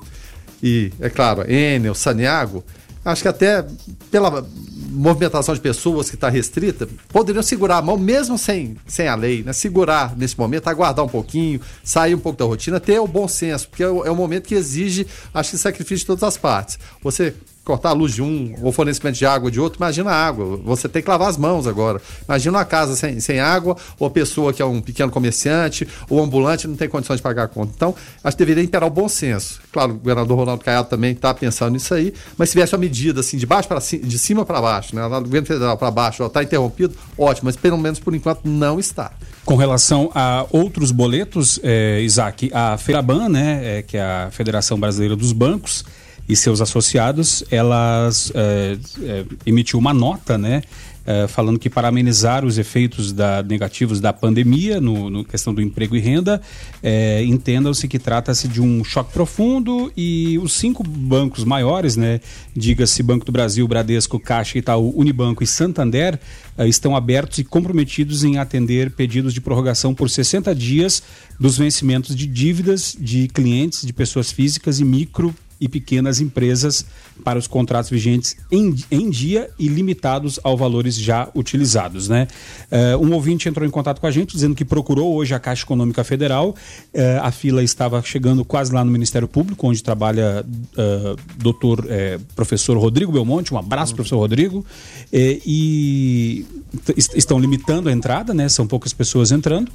[0.64, 2.64] e, é claro, Enel, Saniago
[3.04, 3.66] acho que até
[4.10, 4.46] pela
[4.94, 9.44] movimentação de pessoas que está restrita, poderiam segurar a mão mesmo sem, sem a lei,
[9.44, 9.52] né?
[9.52, 13.68] Segurar nesse momento, aguardar um pouquinho, sair um pouco da rotina, ter o bom senso,
[13.68, 16.78] porque é o, é o momento que exige, acho que, sacrifício de todas as partes.
[17.02, 20.58] Você cortar a luz de um, ou fornecimento de água de outro, imagina a água.
[20.66, 22.02] Você tem que lavar as mãos agora.
[22.28, 26.22] Imagina uma casa sem, sem água, ou a pessoa que é um pequeno comerciante, ou
[26.22, 27.72] ambulante, não tem condições de pagar a conta.
[27.76, 29.62] Então, acho que deveria imperar o bom senso.
[29.72, 33.22] Claro, o governador Ronaldo Caiado também está pensando nisso aí, mas se viesse uma medida
[33.22, 35.02] assim, de baixo para cima, de cima para baixo, né?
[35.04, 39.12] Do governo federal para baixo, está interrompido, ótimo, mas pelo menos por enquanto não está.
[39.46, 44.80] Com relação a outros boletos, é, Isaac, a Feiraban, né, é, que é a Federação
[44.80, 45.84] Brasileira dos Bancos,
[46.34, 50.64] e seus associados, elas é, é, emitiu uma nota, né,
[51.06, 55.62] é, falando que para amenizar os efeitos da, negativos da pandemia no, no questão do
[55.62, 56.42] emprego e renda,
[56.82, 62.20] é, entendam-se que trata-se de um choque profundo e os cinco bancos maiores, né,
[62.56, 66.20] diga-se Banco do Brasil, Bradesco, Caixa, Itaú, Unibanco e Santander,
[66.58, 71.04] é, estão abertos e comprometidos em atender pedidos de prorrogação por 60 dias
[71.40, 76.86] dos vencimentos de dívidas de clientes, de pessoas físicas e micro e pequenas empresas
[77.24, 82.10] para os contratos vigentes em, em dia e limitados aos valores já utilizados.
[82.10, 82.28] Né?
[82.70, 85.64] Uh, um ouvinte entrou em contato com a gente dizendo que procurou hoje a Caixa
[85.64, 86.50] Econômica Federal.
[86.50, 91.88] Uh, a fila estava chegando quase lá no Ministério Público, onde trabalha uh, doutor
[92.36, 93.54] professor Rodrigo Belmonte.
[93.54, 94.66] Um abraço, professor Rodrigo.
[95.14, 96.46] e
[96.98, 98.50] estão limitando a entrada, né?
[98.50, 99.72] são poucas pessoas entrando.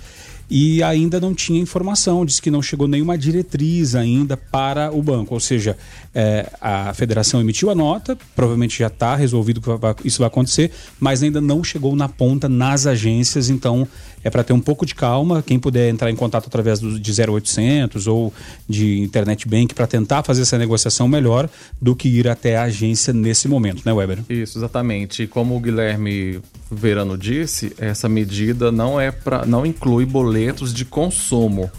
[0.50, 5.34] E ainda não tinha informação, diz que não chegou nenhuma diretriz ainda para o banco.
[5.34, 5.76] Ou seja,
[6.14, 11.22] é, a federação emitiu a nota, provavelmente já está resolvido que isso vai acontecer, mas
[11.22, 13.86] ainda não chegou na ponta nas agências, então
[14.22, 15.42] é para ter um pouco de calma.
[15.42, 18.32] Quem puder entrar em contato através do, de 0800 ou
[18.68, 21.48] de internet bank para tentar fazer essa negociação melhor
[21.80, 24.18] do que ir até a agência nesse momento, né, Weber?
[24.28, 25.24] Isso, exatamente.
[25.24, 30.84] E como o Guilherme Verano disse, essa medida não é para não inclui boletos de
[30.84, 31.70] consumo.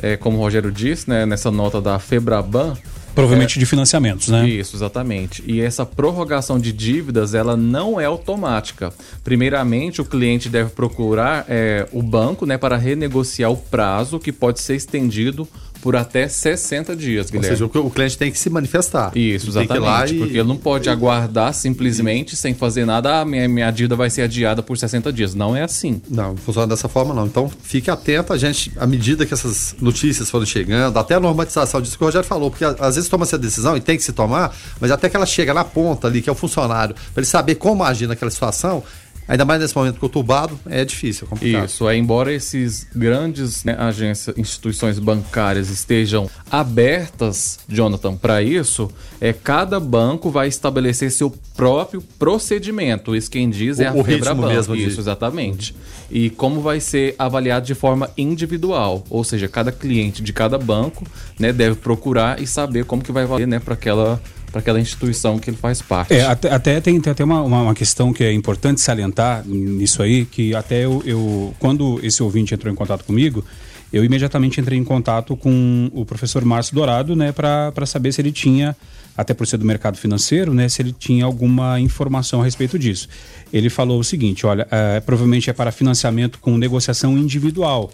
[0.00, 2.76] É, como o Rogério disse, né, nessa nota da Febraban,
[3.18, 4.48] Provavelmente é, de financiamentos, né?
[4.48, 5.42] Isso, exatamente.
[5.44, 8.92] E essa prorrogação de dívidas, ela não é automática.
[9.24, 14.60] Primeiramente, o cliente deve procurar é, o banco né, para renegociar o prazo, que pode
[14.60, 15.48] ser estendido
[15.80, 17.62] por até 60 dias, Guilherme.
[17.62, 19.16] Ou seja, o cliente tem que se manifestar.
[19.16, 20.14] Isso, exatamente.
[20.14, 20.18] E...
[20.18, 24.22] Porque ele não pode aguardar simplesmente sem fazer nada, ah, minha, minha dívida vai ser
[24.22, 25.34] adiada por 60 dias.
[25.34, 26.00] Não é assim.
[26.08, 27.26] Não, funciona dessa forma não.
[27.26, 31.80] Então fique atento, a gente, à medida que essas notícias foram chegando, até a normatização
[31.80, 34.12] disso que o Rogério falou, porque às vezes toma essa decisão e tem que se
[34.12, 37.26] tomar, mas até que ela chega na ponta ali, que é o funcionário, para ele
[37.26, 38.82] saber como agir naquela situação,
[39.28, 41.66] Ainda mais nesse momento conturbado, é difícil, é complicado.
[41.66, 49.34] Isso, é, embora esses grandes né, agências, instituições bancárias estejam abertas, Jonathan, para isso, é
[49.34, 53.14] cada banco vai estabelecer seu próprio procedimento.
[53.14, 54.48] Isso quem diz é o, a Febraban.
[54.48, 55.00] mesmo isso, de...
[55.00, 55.76] exatamente.
[56.10, 61.04] E como vai ser avaliado de forma individual, ou seja, cada cliente de cada banco
[61.38, 64.18] né, deve procurar e saber como que vai valer né, para aquela
[64.50, 66.14] para aquela instituição que ele faz parte.
[66.14, 70.24] É, até, até tem, tem até uma, uma, questão que é importante salientar nisso aí,
[70.24, 73.44] que até eu, eu, quando esse ouvinte entrou em contato comigo,
[73.92, 78.32] eu imediatamente entrei em contato com o professor Márcio Dourado, né, para saber se ele
[78.32, 78.76] tinha,
[79.16, 83.08] até por ser do mercado financeiro, né, se ele tinha alguma informação a respeito disso.
[83.52, 87.90] Ele falou o seguinte: olha, é, provavelmente é para financiamento com negociação individual.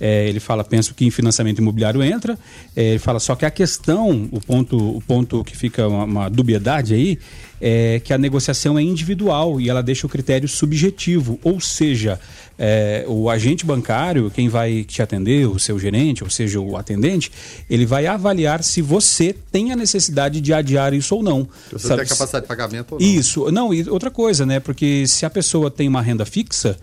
[0.00, 2.38] É, ele fala, penso que em financiamento imobiliário entra.
[2.76, 6.28] É, ele fala só que a questão, o ponto, o ponto que fica uma, uma,
[6.28, 7.18] dubiedade aí,
[7.60, 12.20] é que a negociação é individual e ela deixa o critério subjetivo, ou seja,
[12.56, 17.32] é, o agente bancário, quem vai te atender, o seu gerente, ou seja, o atendente,
[17.68, 21.48] ele vai avaliar se você tem a necessidade de adiar isso ou não.
[21.68, 23.06] Se você Sabe, tem a capacidade de pagamento ou não.
[23.06, 24.60] Isso, não, e outra coisa, né?
[24.60, 26.78] Porque se a pessoa tem uma renda fixa,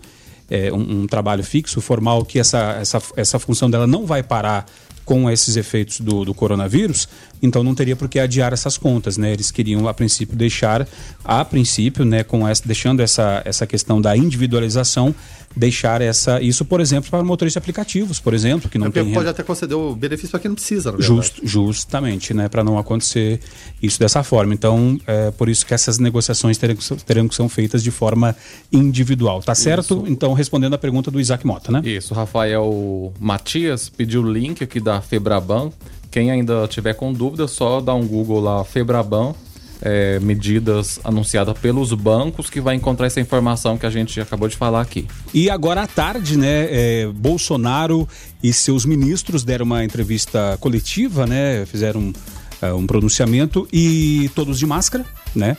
[0.50, 4.66] é, um, um, trabalho fixo, formal, que essa, essa, essa função dela não vai parar
[5.04, 7.08] com esses efeitos do, do coronavírus,
[7.42, 9.32] então não teria por que adiar essas contas, né?
[9.32, 10.86] Eles queriam a princípio deixar,
[11.24, 15.14] a princípio, né, com essa, deixando essa, essa questão da individualização
[15.56, 19.28] deixar essa isso, por exemplo, para motoristas aplicativos, por exemplo, que não é tem pode
[19.28, 23.40] até conceder o benefício para quem não precisa, na Just, justamente, né, para não acontecer
[23.82, 24.52] isso dessa forma.
[24.52, 28.36] Então, é por isso que essas negociações terão, terão que ser feitas de forma
[28.70, 30.02] individual, tá certo?
[30.02, 30.04] Isso.
[30.08, 31.80] Então, respondendo a pergunta do Isaac Mota, né?
[31.84, 35.70] Isso, Rafael Matias pediu o link aqui da Febraban.
[36.16, 39.34] Quem ainda tiver com dúvida, só dá um Google lá Febraban
[39.82, 44.56] é, medidas anunciadas pelos bancos que vai encontrar essa informação que a gente acabou de
[44.56, 45.06] falar aqui.
[45.34, 48.08] E agora à tarde, né, é, Bolsonaro
[48.42, 52.14] e seus ministros deram uma entrevista coletiva, né, fizeram
[52.62, 55.54] é, um pronunciamento e todos de máscara, né?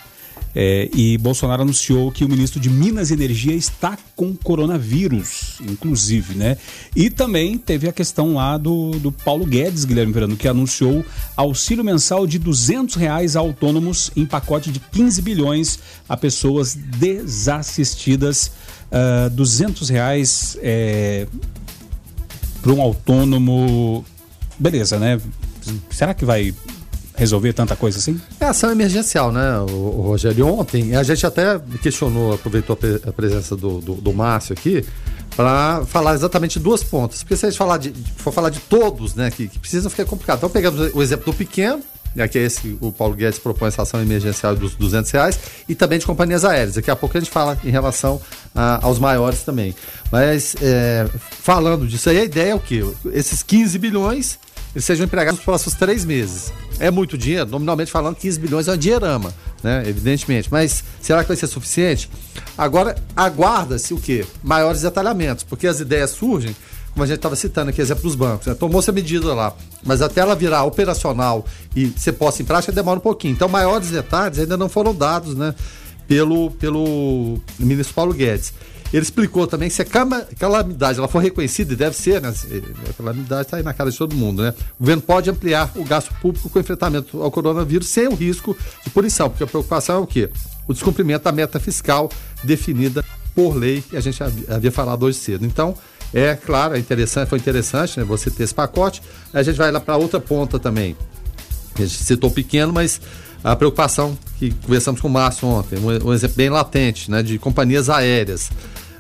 [0.56, 6.36] É, e Bolsonaro anunciou que o ministro de Minas e Energia está com coronavírus, inclusive,
[6.36, 6.58] né?
[6.96, 11.06] E também teve a questão lá do, do Paulo Guedes, Guilherme Verano, que anunciou
[11.36, 15.80] auxílio mensal de 200 reais a autônomos em pacote de 15 bilhões
[16.10, 18.52] a pessoas desassistidas.
[18.90, 21.28] Uh, ah, 200 reais é,
[22.62, 24.06] para um autônomo.
[24.58, 25.20] Beleza, né?
[25.90, 26.54] Será que vai
[27.18, 28.22] resolver tanta coisa assim?
[28.40, 30.48] É ação emergencial, né, o, Rogério?
[30.48, 34.86] Ontem a gente até questionou, aproveitou a, pre a presença do, do, do Márcio aqui
[35.36, 37.24] para falar exatamente duas pontas.
[37.24, 40.06] Porque se a gente falar de, for falar de todos, né, que, que precisa ficar
[40.06, 40.38] complicado.
[40.38, 41.82] Então pegamos o exemplo do pequeno,
[42.16, 45.76] né, que é esse o Paulo Guedes propõe essa ação emergencial dos 200 reais, e
[45.76, 46.76] também de companhias aéreas.
[46.76, 48.22] Daqui a pouco a gente fala em relação
[48.56, 49.76] a, aos maiores também.
[50.12, 51.08] Mas é,
[51.42, 52.84] falando disso aí, a ideia é o quê?
[53.14, 54.40] Esses 15 bilhões
[54.74, 56.52] eles sejam empregados nos próximos três meses.
[56.80, 59.84] É muito dinheiro, nominalmente falando, 15 bilhões é um dinheirama, né?
[59.88, 60.50] Evidentemente.
[60.52, 62.10] Mas será que vai ser suficiente?
[62.58, 64.26] Agora, aguarda-se o quê?
[64.44, 66.56] Maiores detalhamentos, porque as ideias surgem,
[66.92, 68.54] como a gente estava citando aqui, exemplo dos bancos, né?
[68.54, 73.00] Tomou-se a medida lá, mas até ela virar operacional e ser posta em prática demora
[73.00, 73.34] um pouquinho.
[73.34, 75.56] Então, maiores detalhes ainda não foram dados, né?
[76.08, 78.54] Pelo, pelo ministro Paulo Guedes.
[78.94, 79.86] Ele explicou também que se a
[80.40, 82.34] calamidade ela for reconhecida, e deve ser, né?
[82.90, 84.54] A calamidade está aí na cara de todo mundo, né?
[84.80, 88.90] O governo pode ampliar o gasto público com enfrentamento ao coronavírus sem o risco de
[88.90, 90.30] punição, porque a preocupação é o quê?
[90.68, 92.10] O descumprimento da meta fiscal
[92.44, 93.04] definida
[93.36, 95.46] por lei, que a gente havia falado hoje cedo.
[95.46, 95.76] Então,
[96.14, 99.02] É claro, é interessante, foi interessante né, você ter esse pacote.
[99.34, 100.96] A gente vai lá para outra ponta também.
[101.76, 103.02] A gente citou pequeno, mas
[103.52, 107.40] a preocupação que conversamos com o Márcio ontem, um, um exemplo bem latente, né, de
[107.40, 108.50] companhias aéreas.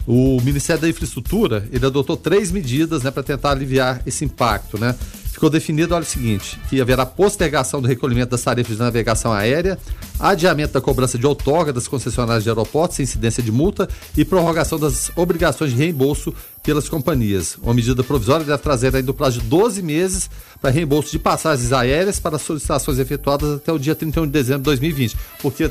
[0.07, 4.79] O Ministério da Infraestrutura ele adotou três medidas né, para tentar aliviar esse impacto.
[4.79, 4.95] Né?
[5.38, 9.78] Ficou definido, olha o seguinte, que haverá postergação do recolhimento das tarifas de navegação aérea,
[10.19, 15.12] adiamento da cobrança de outorga das concessionárias de aeroportos incidência de multa e prorrogação das
[15.15, 17.56] obrigações de reembolso pelas companhias.
[17.62, 20.28] Uma medida provisória deve trazer ainda o prazo de 12 meses
[20.60, 24.65] para reembolso de passagens aéreas para solicitações efetuadas até o dia 31 de dezembro de
[24.65, 25.69] 2020, porque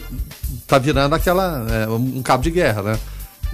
[0.63, 2.99] está virando aquela é, um cabo de guerra, né?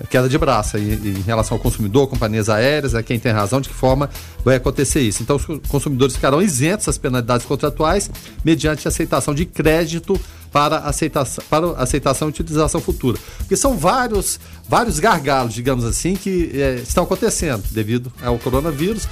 [0.09, 3.69] Queda de braço em, em relação ao consumidor, companhias aéreas, é quem tem razão, de
[3.69, 4.09] que forma
[4.45, 5.23] vai acontecer isso.
[5.23, 8.11] Então, os consumidores ficarão isentos das penalidades contratuais
[8.45, 10.19] mediante aceitação de crédito
[10.53, 13.19] para aceitação, para aceitação e utilização futura.
[13.39, 19.09] Porque são vários, vários gargalos, digamos assim, que é, estão acontecendo devido ao coronavírus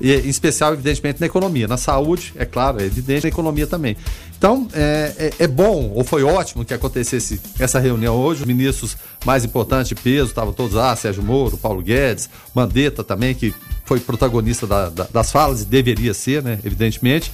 [0.00, 1.68] e, em especial, evidentemente, na economia.
[1.68, 3.96] Na saúde, é claro, é evidente, na economia também.
[4.36, 8.40] Então, é, é, é, bom, ou foi ótimo que acontecesse essa reunião hoje.
[8.40, 13.34] Os ministros mais importantes de peso estavam todos lá, Sérgio Moro, Paulo Guedes, Mandetta também,
[13.34, 17.30] que foi protagonista da, da, das falas e deveria ser, né, evidentemente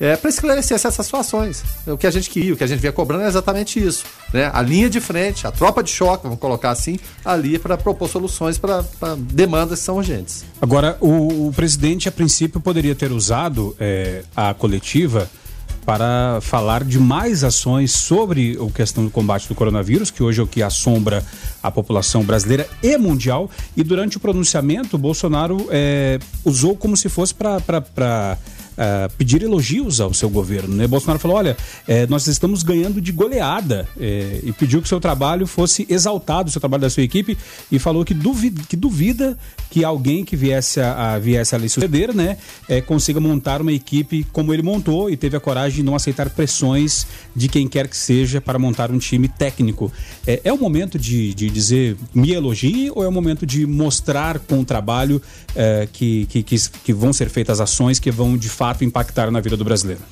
[0.00, 1.62] é, para esclarecer essas situações.
[1.86, 4.04] O que a gente queria, o que a gente vinha cobrando é exatamente isso.
[4.32, 4.50] Né?
[4.52, 8.58] A linha de frente, a tropa de choque, vamos colocar assim, ali para propor soluções
[8.58, 8.84] para
[9.18, 10.44] demandas que são urgentes.
[10.60, 15.28] Agora, o, o, presidente, a princípio, poderia ter usado é, a coletiva
[15.88, 20.42] para falar de mais ações sobre a questão do combate do coronavírus, que hoje é
[20.42, 21.24] o que assombra
[21.62, 23.50] a população brasileira e mundial.
[23.74, 28.36] E durante o pronunciamento, Bolsonaro é, usou como se fosse para
[28.78, 30.74] uh, pedir elogios ao seu governo.
[30.74, 30.86] Né?
[30.86, 35.46] Bolsonaro falou: olha, é, nós estamos ganhando de goleada é, e pediu que seu trabalho
[35.46, 37.36] fosse exaltado, o seu trabalho da sua equipe,
[37.70, 39.36] e falou que duvida que, duvida
[39.70, 42.36] que alguém que viesse a, a viesse a lhe suceder, né,
[42.68, 46.30] é, consiga montar uma equipe como ele montou e teve a coragem de não aceitar
[46.30, 47.06] pressões
[47.38, 49.90] de quem quer que seja para montar um time técnico.
[50.26, 54.40] É, é o momento de, de dizer me elogie ou é o momento de mostrar
[54.40, 55.22] com o trabalho
[55.54, 59.56] é, que, que, que, vão ser feitas ações que vão de fato impactaram na vida
[59.56, 60.02] do brasileiro?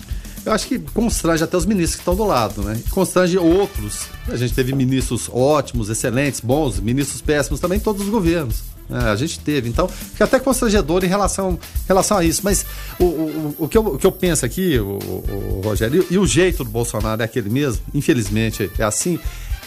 [0.45, 2.81] Eu acho que constrange até os ministros que estão do lado, né?
[2.91, 4.03] Constrange outros.
[4.29, 8.76] A gente teve ministros ótimos, excelentes, bons, ministros péssimos também, todos os governos.
[8.90, 9.68] É, a gente teve.
[9.68, 12.42] Então, fica até constrangedor em relação, relação a isso.
[12.44, 12.64] Mas
[12.99, 16.18] o, o, o, que, eu, o que eu penso aqui, o, o Rogério, e, e,
[16.18, 19.18] o jeito do Bolsonaro é aquele mesmo, infelizmente é assim,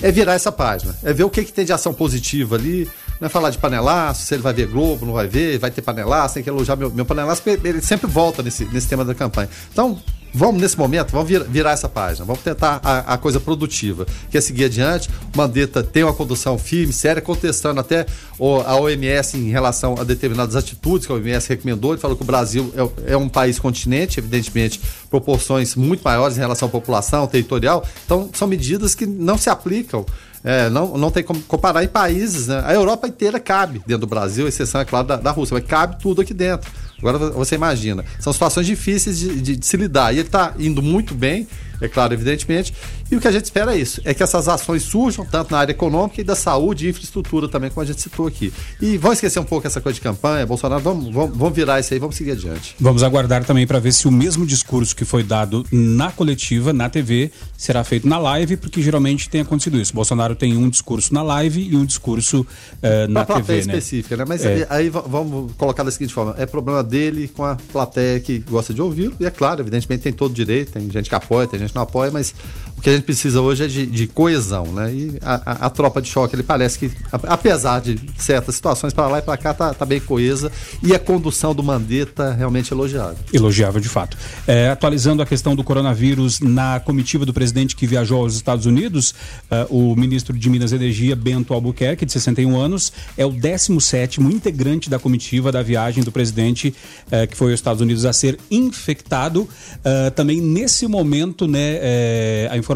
[0.01, 0.95] é virar essa página.
[1.03, 4.25] É ver o que, que tem de ação positiva ali, não é falar de panelaço,
[4.25, 6.89] se ele vai ver Globo, não vai ver, vai ter panelaço, tem que elogiar meu,
[6.89, 9.49] meu panelaço, porque ele sempre volta nesse, nesse tema da campanha.
[9.71, 9.99] Então,
[10.33, 14.37] vamos nesse momento, vamos vir, virar essa página, vamos tentar a, a, coisa produtiva, que
[14.37, 15.09] é seguir adiante.
[15.35, 18.05] Mandetta tem uma condução firme, séria, contestando até
[18.37, 21.93] o, a OMS em relação a determinadas atitudes que a OMS recomendou.
[21.93, 22.73] Ele falou que o Brasil
[23.05, 27.85] é, é um país continente, evidentemente, proporções muito maiores em relação à população territorial.
[28.05, 30.05] Então, são medidas que não se aplicam
[30.43, 32.63] é, não, não tem como comparar em países, né?
[32.65, 35.97] A Europa inteira cabe dentro do Brasil, exceção, é claro, da, da Rússia, mas cabe
[36.01, 36.71] tudo aqui dentro.
[36.99, 40.13] Agora você imagina, são situações difíceis de, de, de se lidar.
[40.13, 41.47] E ele está indo muito bem,
[41.81, 42.73] é claro, evidentemente.
[43.11, 45.59] E o que a gente espera é isso: é que essas ações surjam, tanto na
[45.59, 48.51] área econômica e da saúde e infraestrutura também, como a gente citou aqui.
[48.81, 51.93] E vamos esquecer um pouco essa coisa de campanha, Bolsonaro, vamos, vamos, vamos virar isso
[51.93, 52.75] aí, vamos seguir adiante.
[52.79, 56.89] Vamos aguardar também para ver se o mesmo discurso que foi dado na coletiva, na
[56.89, 59.93] TV, será feito na live, porque geralmente tem acontecido isso.
[59.93, 63.53] Bolsonaro tem um discurso na live e um discurso uh, na TV.
[63.53, 63.59] Né?
[63.59, 64.25] específica, né?
[64.27, 64.67] Mas é.
[64.69, 68.81] aí vamos colocar da seguinte forma: é problema dele com a plateia que gosta de
[68.81, 71.75] ouvir, e é claro, evidentemente tem todo direito, tem gente que apoia, tem gente gente
[71.75, 72.33] não apoia, mas
[72.79, 74.93] o que a gente precisa hoje é de, de coesão, né?
[74.93, 79.05] E a, a, a, tropa de choque, ele parece que, apesar de certas situações para
[79.05, 80.49] lá e para cá, tá, tá, bem coesa
[80.81, 83.17] e a condução do Mandetta realmente elogiável.
[83.33, 84.17] Elogiável, de fato.
[84.47, 89.13] É, atualizando a questão do coronavírus na comitiva do presidente que viajou aos Estados Unidos,
[89.51, 94.21] uh, o ministro de Minas e Energia, Bento Albuquerque, de 61 anos, é o 17
[94.21, 96.73] integrante da comitiva da viagem do presidente
[97.07, 99.41] uh, que foi aos Estados Unidos a ser infectado.
[99.41, 102.68] Uh, também nesse momento, né, é, a informação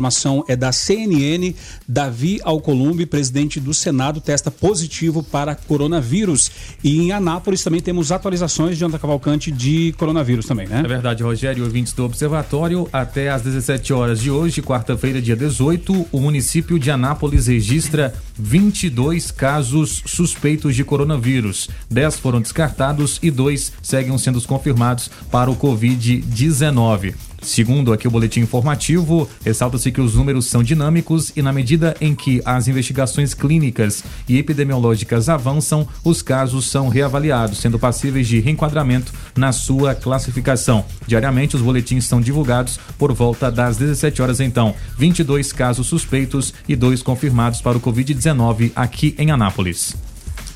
[0.47, 1.53] é da CNN.
[1.87, 6.51] Davi Alcolumbre, presidente do Senado, testa positivo para coronavírus.
[6.83, 10.81] E em Anápolis também temos atualizações de Anta Cavalcante de coronavírus também, né?
[10.83, 12.87] É verdade, Rogério, ouvintes do Observatório.
[12.91, 19.31] Até às 17 horas de hoje, quarta-feira, dia 18, o município de Anápolis registra 22
[19.31, 21.69] casos suspeitos de coronavírus.
[21.89, 27.13] 10 foram descartados e dois seguem sendo confirmados para o Covid-19.
[27.43, 32.15] Segundo aqui o boletim informativo, ressalta-se que os números são dinâmicos e na medida em
[32.15, 39.13] que as investigações clínicas e epidemiológicas avançam, os casos são reavaliados, sendo passíveis de reenquadramento
[39.35, 40.85] na sua classificação.
[41.05, 44.73] Diariamente os boletins são divulgados por volta das 17 horas então.
[44.97, 49.95] 22 casos suspeitos e dois confirmados para o COVID-19 aqui em Anápolis.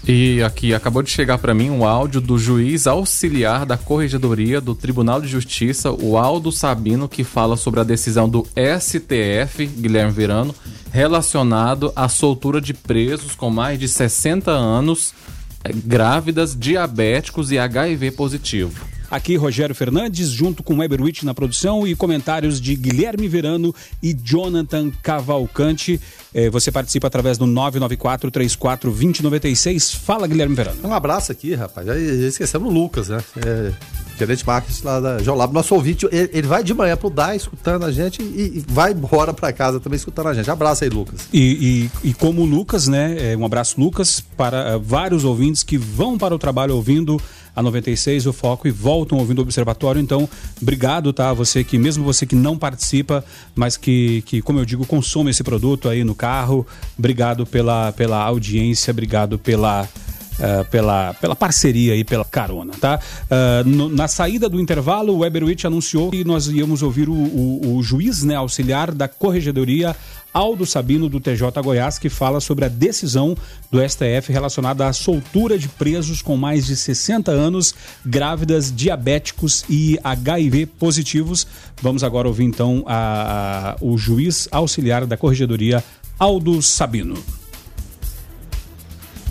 [0.09, 4.73] E aqui acabou de chegar para mim um áudio do juiz auxiliar da Corregedoria do
[4.73, 8.47] Tribunal de Justiça, o Aldo Sabino, que fala sobre a decisão do
[8.79, 10.55] STF, Guilherme Verano,
[10.93, 15.13] relacionado à soltura de presos com mais de 60 anos,
[15.61, 18.96] eh, grávidas, diabéticos e HIV positivo.
[19.09, 24.13] Aqui Rogério Fernandes, junto com Weber Witt na produção e comentários de Guilherme Verano e
[24.13, 25.99] Jonathan Cavalcante.
[26.33, 29.93] Eh, você participa através do 994 34 2096.
[29.93, 30.79] Fala, Guilherme Verano.
[30.83, 31.87] Um abraço aqui, rapaz.
[31.87, 33.23] Já esquecemos o Lucas, né?
[33.45, 33.71] É,
[34.17, 35.53] gerente marketing lá da Geolab.
[35.53, 38.91] Nosso ouvinte, ele, ele, vai de manhã pro DAI escutando a gente e, e vai
[38.91, 40.49] embora para casa também escutando a gente.
[40.49, 41.27] Abraço aí, Lucas.
[41.31, 43.31] E, e, e como o Lucas, né?
[43.31, 47.21] É, um abraço, Lucas, para uh, vários ouvintes que vão para o trabalho ouvindo
[47.57, 49.99] a 96, o Foco, e voltam ouvindo o Observatório.
[49.99, 50.29] Então,
[50.61, 51.33] obrigado, tá?
[51.33, 55.43] Você que, mesmo você que não participa, mas que, que como eu digo, consome esse
[55.43, 59.89] produto aí no carro, obrigado pela, pela audiência, obrigado pela.
[60.37, 62.99] Uh, pela, pela parceria e pela carona, tá?
[63.23, 67.77] Uh, no, na saída do intervalo, o Weberwitch anunciou que nós íamos ouvir o, o,
[67.77, 69.95] o juiz né, auxiliar da Corregedoria
[70.37, 73.35] Aldo Sabino, do TJ Goiás, que fala sobre a decisão
[73.71, 77.73] do STF relacionada à soltura de presos com mais de 60 anos,
[78.05, 81.47] grávidas, diabéticos e HIV positivos.
[81.81, 85.83] Vamos agora ouvir então a, a, o juiz auxiliar da Corregedoria,
[86.19, 87.15] Aldo Sabino.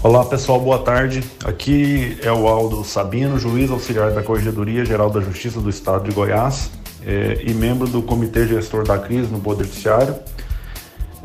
[0.06, 1.20] Olá pessoal, boa tarde.
[1.44, 6.14] Aqui é o Aldo Sabino, juiz auxiliar da Corregedoria Geral da Justiça do Estado de
[6.14, 6.70] Goiás
[7.04, 10.14] é, e membro do Comitê Gestor da Crise no Poder Judiciário.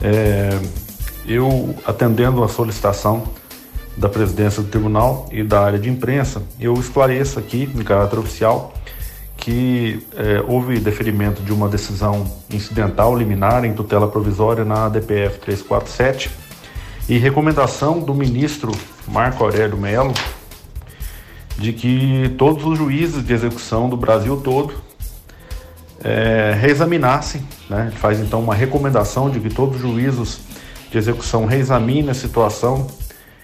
[0.02, 0.60] É,
[1.28, 3.22] eu, atendendo a solicitação
[3.96, 8.74] da presidência do tribunal e da área de imprensa, eu esclareço aqui, em caráter oficial,
[9.38, 16.32] que é, houve deferimento de uma decisão incidental liminar em tutela provisória na DPF 347
[17.12, 18.72] e recomendação do ministro
[19.06, 20.14] Marco Aurélio Melo
[21.58, 24.76] de que todos os juízes de execução do Brasil todo
[26.02, 27.92] é, reexaminassem, né?
[27.98, 30.40] faz então uma recomendação de que todos os juízos
[30.90, 32.88] de execução reexaminem a situação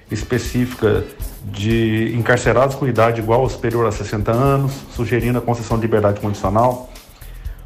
[0.09, 1.03] específica
[1.43, 6.21] de encarcerados com idade igual ou superior a 60 anos, sugerindo a concessão de liberdade
[6.21, 6.89] condicional,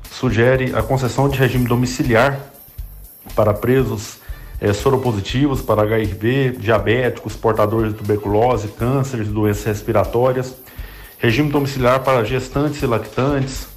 [0.10, 2.40] sugere a concessão de regime domiciliar
[3.36, 4.20] para presos
[4.62, 10.56] é, soropositivos para HIV, diabéticos, portadores de tuberculose, cânceres, doenças respiratórias,
[11.18, 13.68] regime domiciliar para gestantes e lactantes,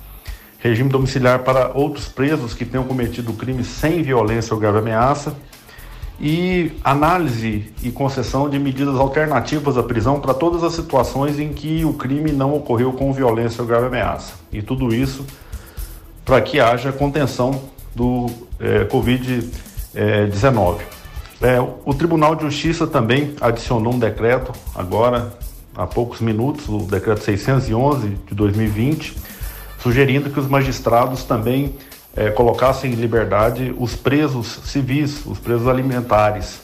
[0.59, 5.35] regime domiciliar para outros presos que tenham cometido crime sem violência ou grave ameaça
[6.21, 11.83] e análise e concessão de medidas alternativas à prisão para todas as situações em que
[11.85, 14.35] o crime não ocorreu com violência ou grave ameaça.
[14.53, 15.25] E tudo isso
[16.25, 17.63] para que haja contenção
[17.95, 18.27] do
[18.61, 19.74] é, Covid-19.
[21.43, 25.33] É, o Tribunal de Justiça também adicionou um decreto agora
[25.77, 29.35] há poucos minutos, o decreto 611 de 2020
[29.85, 31.75] sugerindo que os magistrados também
[32.17, 36.59] é, colocassem em liberdade os presos civis, os presos alimentares.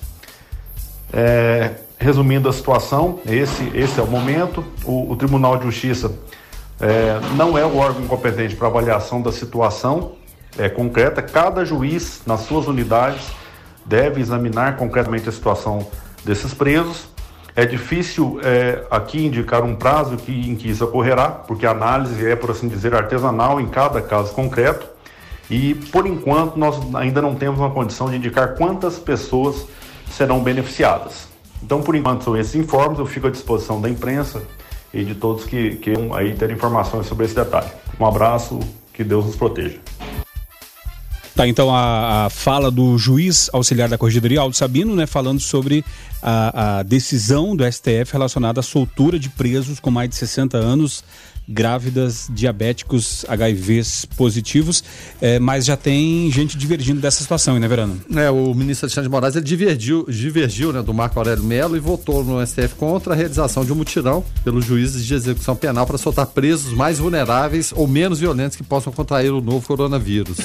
[1.13, 4.65] É, resumindo a situação, esse, esse é o momento.
[4.87, 6.11] O, o Tribunal de Justiça
[6.81, 10.13] é, não é o órgão competente para avaliação da situação
[10.59, 11.23] é, concreta.
[11.23, 13.27] Cada juiz, nas suas unidades,
[13.85, 15.87] deve examinar concretamente a situação
[16.25, 17.11] desses presos
[17.61, 22.27] é difícil é, aqui indicar um prazo que, em que isso ocorrerá, porque a análise
[22.27, 24.89] é, por assim dizer, artesanal em cada caso concreto.
[25.51, 29.67] E, por enquanto, nós ainda não temos uma condição de indicar quantas pessoas
[30.09, 31.29] serão beneficiadas.
[31.63, 33.01] Então, por enquanto, são esses informes.
[33.01, 34.41] Eu fico à disposição da imprensa
[34.95, 37.69] e de todos que queiram aí ter informações sobre esse detalhe.
[37.99, 38.61] Um abraço,
[38.95, 39.79] que Deus nos proteja.
[41.41, 45.83] Tá, então a, a, fala do juiz auxiliar da Corregedoria, Aldo Sabino, né, falando sobre
[46.23, 51.03] a, a, decisão do STF relacionada à soltura de presos com mais de 60 anos,
[51.49, 54.85] grávidas, diabéticos, HIVs positivos,
[55.19, 57.99] é, mas já tem gente divergindo dessa situação, né, Verano?
[58.15, 61.81] É, o ministro Alexandre de Moraes ele divergiu, divergiu né, do Marco Aurélio Melo e
[61.81, 65.97] votou no STF contra a realização de um mutirão pelos juízes de execução penal para
[65.97, 70.37] soltar presos mais vulneráveis ou menos violentos que possam contrair o novo coronavírus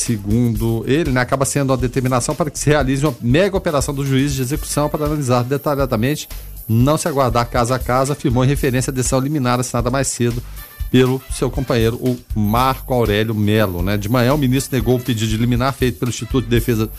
[0.00, 4.04] segundo ele, né, acaba sendo a determinação para que se realize uma mega operação do
[4.04, 6.28] juiz de execução para analisar detalhadamente,
[6.66, 10.42] não se aguardar casa a casa, afirmou em referência à decisão liminar assinada mais cedo
[10.90, 13.82] pelo seu companheiro, o Marco Aurélio Melo.
[13.82, 13.96] Né?
[13.96, 16.90] De manhã, o ministro negou o pedido de liminar feito pelo Instituto de Defesa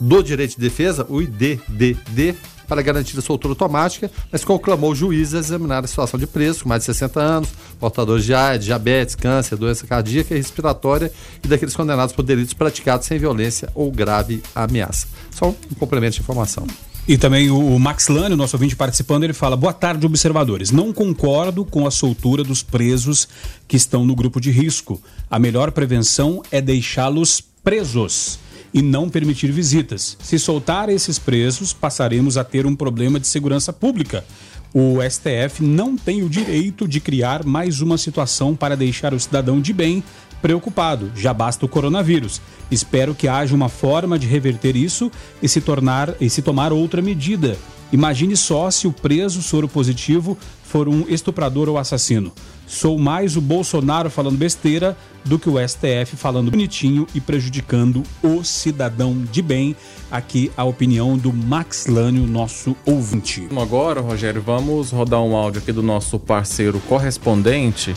[0.00, 2.36] do Direito de Defesa, o IDDD,
[2.68, 6.68] para garantir a soltura automática, mas conclamou juízes a examinar a situação de preso com
[6.68, 7.48] mais de 60 anos,
[7.80, 11.10] portadores de AIDS, diabetes, câncer, doença cardíaca e respiratória
[11.42, 15.08] e daqueles condenados por delitos praticados sem violência ou grave ameaça.
[15.30, 16.66] Só um complemento de informação.
[17.08, 20.70] E também o Max Lane, nosso ouvinte participando, ele fala: Boa tarde, observadores.
[20.70, 23.26] Não concordo com a soltura dos presos
[23.66, 25.00] que estão no grupo de risco.
[25.30, 28.38] A melhor prevenção é deixá-los presos
[28.72, 30.16] e não permitir visitas.
[30.22, 34.24] Se soltar esses presos, passaremos a ter um problema de segurança pública.
[34.72, 39.60] O STF não tem o direito de criar mais uma situação para deixar o cidadão
[39.60, 40.04] de bem
[40.42, 41.10] preocupado.
[41.16, 42.40] Já basta o coronavírus.
[42.70, 45.10] Espero que haja uma forma de reverter isso
[45.42, 47.56] e se tornar e se tomar outra medida.
[47.90, 52.32] Imagine só se o preso soro positivo for um estuprador ou assassino.
[52.68, 54.94] Sou mais o Bolsonaro falando besteira
[55.24, 59.74] do que o STF falando bonitinho e prejudicando o cidadão de bem.
[60.10, 63.48] Aqui a opinião do Max Lânio, nosso ouvinte.
[63.58, 67.94] Agora, Rogério, vamos rodar um áudio aqui do nosso parceiro correspondente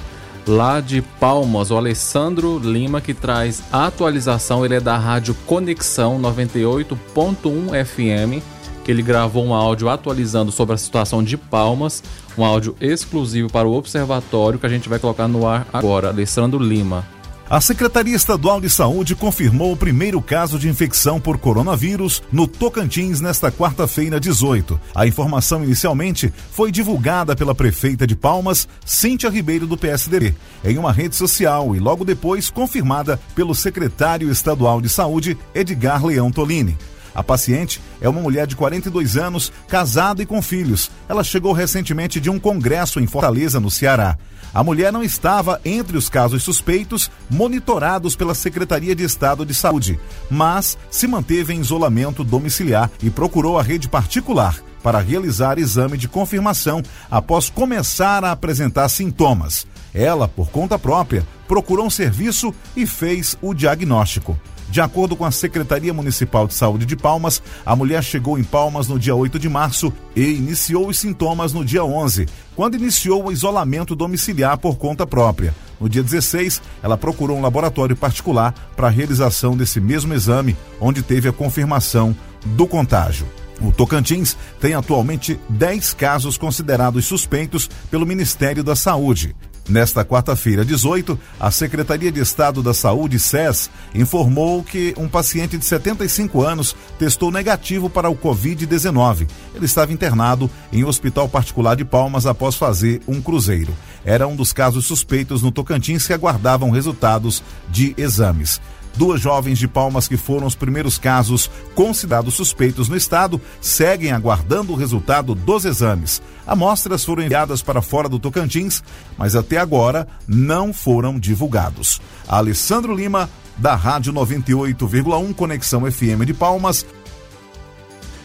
[0.48, 4.66] lá de Palmas, o Alessandro Lima, que traz a atualização.
[4.66, 8.44] Ele é da Rádio Conexão 98.1 FM,
[8.84, 12.02] que ele gravou um áudio atualizando sobre a situação de Palmas,
[12.38, 16.10] um áudio exclusivo para o Observatório que a gente vai colocar no ar agora.
[16.10, 17.06] Alessandro Lima.
[17.52, 23.20] A Secretaria Estadual de Saúde confirmou o primeiro caso de infecção por coronavírus no Tocantins
[23.20, 24.80] nesta quarta-feira 18.
[24.96, 30.94] A informação inicialmente foi divulgada pela prefeita de Palmas, Cíntia Ribeiro do PSDB, em uma
[30.94, 36.78] rede social e logo depois confirmada pelo secretário estadual de Saúde, Edgar Leão Tolini.
[37.14, 40.90] A paciente é uma mulher de 42 anos, casada e com filhos.
[41.08, 44.18] Ela chegou recentemente de um congresso em Fortaleza, no Ceará.
[44.54, 49.98] A mulher não estava entre os casos suspeitos monitorados pela Secretaria de Estado de Saúde,
[50.30, 56.08] mas se manteve em isolamento domiciliar e procurou a rede particular para realizar exame de
[56.08, 59.66] confirmação após começar a apresentar sintomas.
[59.94, 64.38] Ela, por conta própria, procurou um serviço e fez o diagnóstico.
[64.72, 68.88] De acordo com a Secretaria Municipal de Saúde de Palmas, a mulher chegou em Palmas
[68.88, 73.32] no dia 8 de março e iniciou os sintomas no dia 11, quando iniciou o
[73.34, 75.54] isolamento domiciliar por conta própria.
[75.78, 81.04] No dia 16, ela procurou um laboratório particular para a realização desse mesmo exame, onde
[81.04, 82.16] teve a confirmação
[82.46, 83.28] do contágio.
[83.60, 89.36] O Tocantins tem atualmente 10 casos considerados suspeitos pelo Ministério da Saúde.
[89.72, 95.64] Nesta quarta-feira, 18, a Secretaria de Estado da Saúde, SES, informou que um paciente de
[95.64, 99.30] 75 anos testou negativo para o Covid-19.
[99.56, 103.74] Ele estava internado em um hospital particular de Palmas após fazer um cruzeiro.
[104.04, 108.60] Era um dos casos suspeitos no Tocantins que aguardavam resultados de exames.
[108.96, 114.74] Duas jovens de Palmas que foram os primeiros casos considerados suspeitos no estado seguem aguardando
[114.74, 116.22] o resultado dos exames.
[116.46, 118.84] Amostras foram enviadas para fora do Tocantins,
[119.18, 122.02] mas até agora não foram divulgados.
[122.28, 126.86] Alessandro Lima, da Rádio 98,1 Conexão FM de Palmas,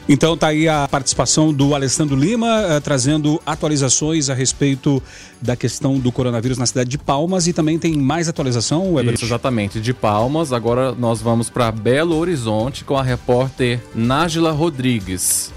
[0.08, 5.02] então tá aí a participação do Alessandro Lima, uh, trazendo atualizações a respeito
[5.42, 9.14] da questão do coronavírus na cidade de Palmas e também tem mais atualização, Weber?
[9.14, 10.52] Isso, exatamente, de Palmas.
[10.52, 15.52] Agora nós vamos para Belo Horizonte com a repórter Nájila Rodrigues.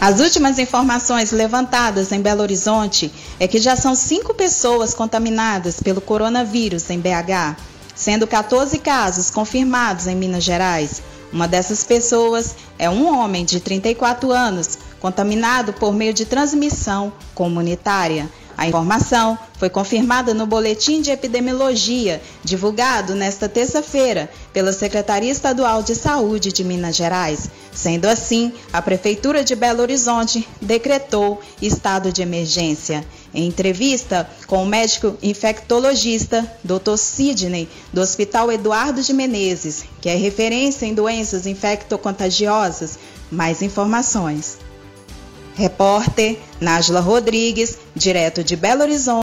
[0.00, 6.00] As últimas informações levantadas em Belo Horizonte é que já são cinco pessoas contaminadas pelo
[6.00, 7.56] coronavírus em BH,
[7.94, 11.00] sendo 14 casos confirmados em Minas Gerais.
[11.32, 18.28] Uma dessas pessoas é um homem de 34 anos, contaminado por meio de transmissão comunitária.
[18.56, 25.94] A informação foi confirmada no boletim de epidemiologia divulgado nesta terça-feira pela Secretaria Estadual de
[25.94, 27.48] Saúde de Minas Gerais.
[27.72, 33.04] Sendo assim, a Prefeitura de Belo Horizonte decretou estado de emergência.
[33.34, 36.96] Em entrevista com o médico infectologista Dr.
[36.96, 42.98] Sidney, do Hospital Eduardo de Menezes, que é referência em doenças infectocontagiosas,
[43.30, 44.58] mais informações.
[45.54, 49.21] Repórter Nájila Rodrigues, direto de Belo Horizonte.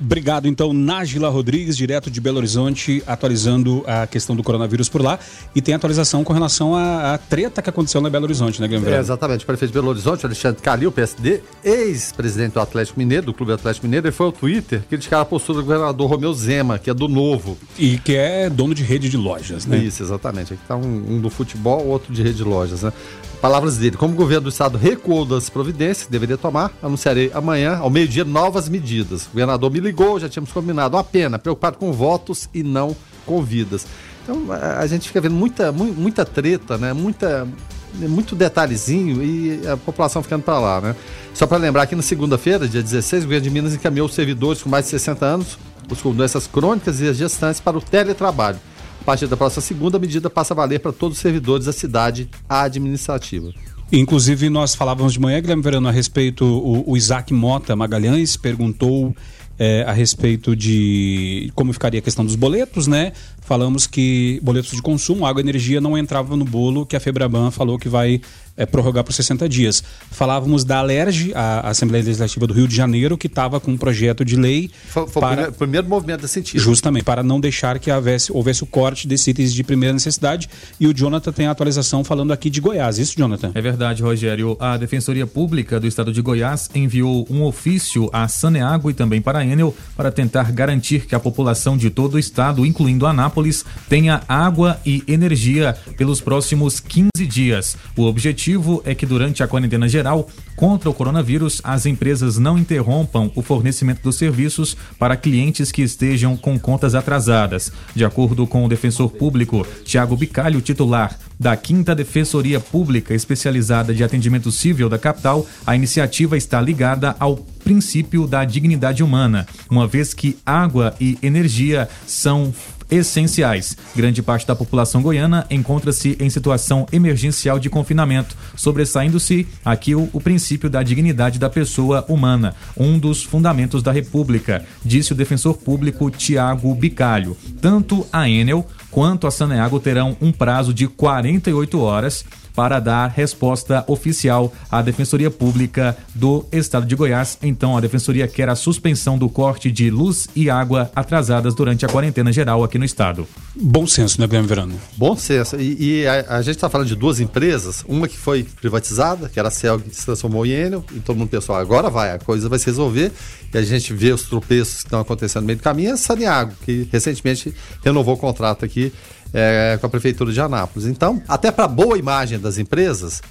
[0.00, 5.18] Obrigado, então, Nájila Rodrigues, direto de Belo Horizonte, atualizando a questão do coronavírus por lá.
[5.54, 8.96] E tem atualização com relação à, à treta que aconteceu na Belo Horizonte, né, Guilherme?
[8.96, 9.44] É, exatamente.
[9.44, 13.86] O prefeito de Belo Horizonte, Alexandre Calil, PSD, ex-presidente do Atlético Mineiro, do Clube Atlético
[13.86, 17.06] Mineiro, ele foi ao Twitter criticar a postura do governador Romeu Zema, que é do
[17.06, 17.58] Novo.
[17.78, 19.76] E que é dono de rede de lojas, né?
[19.76, 20.54] Isso, exatamente.
[20.54, 22.92] Aqui está um, um do futebol, outro de rede de lojas, né?
[23.40, 23.96] Palavras dele.
[23.96, 28.22] Como o governo do estado recuou das providências que deveria tomar, anunciarei amanhã, ao meio-dia,
[28.24, 29.26] novas medidas.
[29.26, 30.94] O governador me ligou, já tínhamos combinado.
[30.96, 33.86] Uma pena, preocupado com votos e não com vidas.
[34.22, 36.92] Então a, gente fica vendo muita, mu- muita treta, né?
[36.92, 37.48] Muita,
[37.94, 40.96] muito detalhezinho e a população ficando para lá, né?
[41.32, 44.62] Só para lembrar que na segunda-feira, dia 16, o governo de Minas encaminhou os servidores
[44.62, 45.58] com mais de 60 anos,
[45.90, 48.58] os com doenças crônicas e as gestantes para o teletrabalho.
[49.00, 51.72] A partir da próxima segunda, a medida passa a valer para todos os servidores da
[51.72, 53.52] cidade administrativa.
[53.92, 59.16] Inclusive, nós falávamos de manhã, Guilherme Verano, a respeito, o, o Isaac Mota Magalhães perguntou
[59.58, 63.12] eh, a respeito de como ficaria a questão dos boletos, né?
[63.50, 67.50] Falamos que boletos de consumo, água e energia não entravam no bolo que a Febraban
[67.50, 68.20] falou que vai
[68.60, 69.82] eh, prorrogar por 60 dias.
[70.10, 74.22] Falávamos da Alerj, a Assembleia Legislativa do Rio de Janeiro, que estava com um projeto
[74.22, 75.28] de lei Foi, foi o para...
[75.28, 76.60] primeiro, primeiro movimento desse sentido.
[76.60, 80.48] Justamente, para não deixar que houvesse, houvesse o corte desses itens de primeira necessidade.
[80.78, 82.98] E o Jonathan tem a atualização falando aqui de Goiás.
[82.98, 83.50] Isso, Jonathan?
[83.54, 84.56] É verdade, Rogério.
[84.60, 89.38] A Defensoria Pública do Estado de Goiás enviou um ofício à Saneago e também para
[89.38, 93.39] a Enel para tentar garantir que a população de todo o estado, incluindo Anápolis,
[93.88, 97.76] tenha água e energia pelos próximos 15 dias.
[97.96, 103.30] O objetivo é que durante a quarentena geral contra o coronavírus, as empresas não interrompam
[103.34, 107.72] o fornecimento dos serviços para clientes que estejam com contas atrasadas.
[107.94, 114.04] De acordo com o defensor público Tiago Bicalho, titular da Quinta Defensoria Pública Especializada de
[114.04, 120.12] Atendimento Civil da capital, a iniciativa está ligada ao princípio da dignidade humana, uma vez
[120.12, 122.52] que água e energia são
[122.90, 123.76] essenciais.
[123.94, 130.20] Grande parte da população goiana encontra-se em situação emergencial de confinamento, sobressaindo-se aqui o, o
[130.20, 136.10] princípio da dignidade da pessoa humana, um dos fundamentos da República, disse o defensor público
[136.10, 137.36] Tiago Bicalho.
[137.60, 142.24] Tanto a Enel quanto a Saneago terão um prazo de 48 horas
[142.54, 147.38] para dar resposta oficial à Defensoria Pública do Estado de Goiás.
[147.42, 151.88] Então, a Defensoria quer a suspensão do corte de luz e água atrasadas durante a
[151.88, 153.26] quarentena geral aqui no Estado.
[153.54, 154.74] Bom senso, né, Guilherme Verano?
[154.96, 155.56] Bom senso.
[155.56, 159.38] E, e a, a gente está falando de duas empresas, uma que foi privatizada, que
[159.38, 162.18] era a Cel, que se transformou em Enel, e todo mundo pensou, agora vai, a
[162.18, 163.12] coisa vai se resolver.
[163.52, 165.96] E a gente vê os tropeços que estão acontecendo no meio do caminho, e a
[165.96, 168.92] Saniago, que recentemente renovou o contrato aqui
[169.32, 170.86] é, com a Prefeitura de Anápolis.
[170.88, 173.22] Então, até para boa imagem das empresas,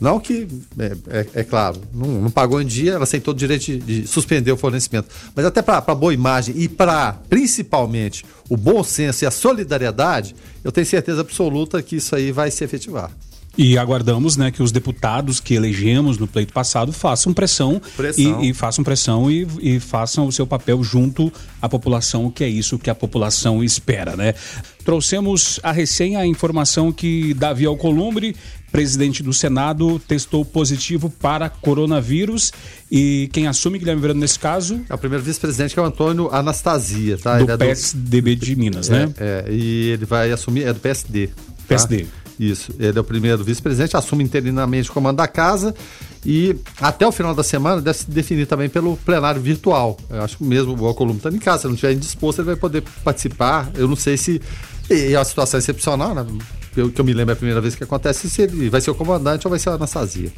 [0.00, 0.46] não que,
[0.78, 4.06] é, é, é claro, não, não, pagou em dia, ela aceitou o direito de, de
[4.06, 5.08] suspender o fornecimento.
[5.34, 10.70] Mas até para boa imagem e para, principalmente, o bom senso e a solidariedade, eu
[10.70, 13.10] tenho certeza absoluta que isso aí vai se efetivar.
[13.56, 18.42] E aguardamos né, que os deputados que elegemos no pleito passado façam pressão, pressão.
[18.42, 22.48] E, e, façam pressão e, e, façam o seu papel junto à população, que é
[22.48, 24.14] isso que a população espera.
[24.14, 24.34] Né?
[24.84, 28.36] Trouxemos a recém a informação que Davi Alcolumbre,
[28.70, 32.52] presidente do Senado, testou positivo para coronavírus.
[32.92, 34.80] E quem assume, Guilherme Verano, nesse caso?
[34.88, 37.16] É o primeiro vice-presidente, que é o Antônio Anastasia.
[37.16, 37.38] Tá?
[37.38, 39.12] Do é PSDB de Minas, né?
[39.18, 41.30] É, e ele vai assumir, é do PSD.
[41.66, 42.06] PSD.
[42.36, 42.44] Tá?
[42.44, 45.74] Isso, ele é o primeiro vice-presidente, assume interinamente o comando da casa
[46.24, 49.96] e até o final da semana deve se definir também pelo plenário virtual.
[50.10, 52.56] Eu acho que mesmo o Alcolumbre está em casa, se não estiver indisposto, ele vai
[52.56, 53.70] poder participar.
[53.74, 54.40] Eu não sei se.
[54.88, 56.24] É uma situação excepcional, né?
[56.76, 58.90] Eu, que eu me lembro é a primeira vez que acontece, se ele vai ser
[58.90, 60.30] o comandante ou vai ser a Anastasia.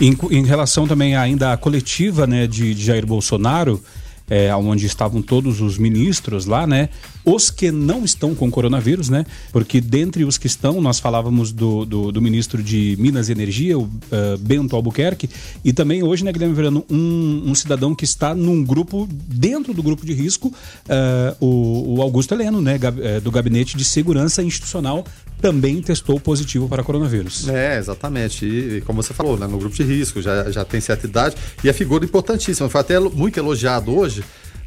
[0.00, 3.80] Em, em relação também ainda à coletiva né, de, de Jair Bolsonaro,
[4.28, 6.88] é, onde estavam todos os ministros lá, né?
[7.24, 9.24] Os que não estão com coronavírus, né?
[9.50, 13.78] Porque dentre os que estão, nós falávamos do, do, do ministro de Minas e Energia,
[13.78, 15.28] o uh, Bento Albuquerque,
[15.64, 19.82] e também hoje, né, Guilherme Verano, um, um, cidadão que está num grupo, dentro do
[19.82, 22.78] grupo de risco, uh, o, o, Augusto Heleno, né?
[23.22, 25.04] Do Gabinete de Segurança Institucional,
[25.40, 27.48] também testou positivo para coronavírus.
[27.48, 28.46] É, exatamente.
[28.46, 31.68] E, como você falou, né, no grupo de risco, já, já tem certa idade, e
[31.68, 32.68] é figura importantíssima.
[32.68, 34.24] Foi até muito elogiado hoje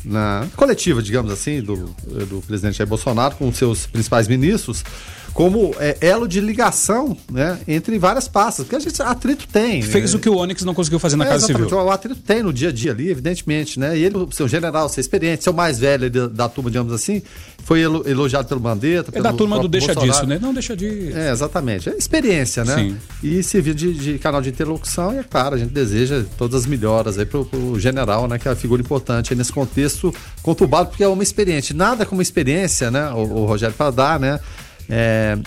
[0.07, 1.75] na coletiva, digamos assim, do,
[2.29, 4.83] do presidente Jair Bolsonaro com seus principais ministros,
[5.33, 8.65] como é, elo de ligação né, entre várias pastas.
[8.65, 9.81] Porque a gente, atrito tem.
[9.81, 10.17] Fez né?
[10.17, 11.67] o que o Onyx não conseguiu fazer na é, Casa Civil.
[11.67, 13.79] O atrito tem no dia a dia ali, evidentemente.
[13.79, 13.97] Né?
[13.97, 17.21] E ele, seu general, seu experiente, seu mais velho da, da turma, digamos assim,
[17.63, 19.11] foi elogiado pelo Mandetta.
[19.13, 20.11] É da turma do deixa Bolsonaro.
[20.11, 20.39] disso, né?
[20.41, 21.11] Não deixa de.
[21.13, 21.89] É, exatamente.
[21.89, 22.75] É experiência, né?
[22.75, 22.97] Sim.
[23.21, 26.65] E servir de, de, canal de interlocução, e é claro, a gente deseja todas as
[26.65, 28.39] melhoras aí pro, pro general, né?
[28.39, 31.75] Que é uma figura importante nesse contexto conturbado, porque é uma experiência.
[31.75, 34.39] Nada como experiência, né, o, o Rogério, para dar, né?
[34.89, 35.37] É,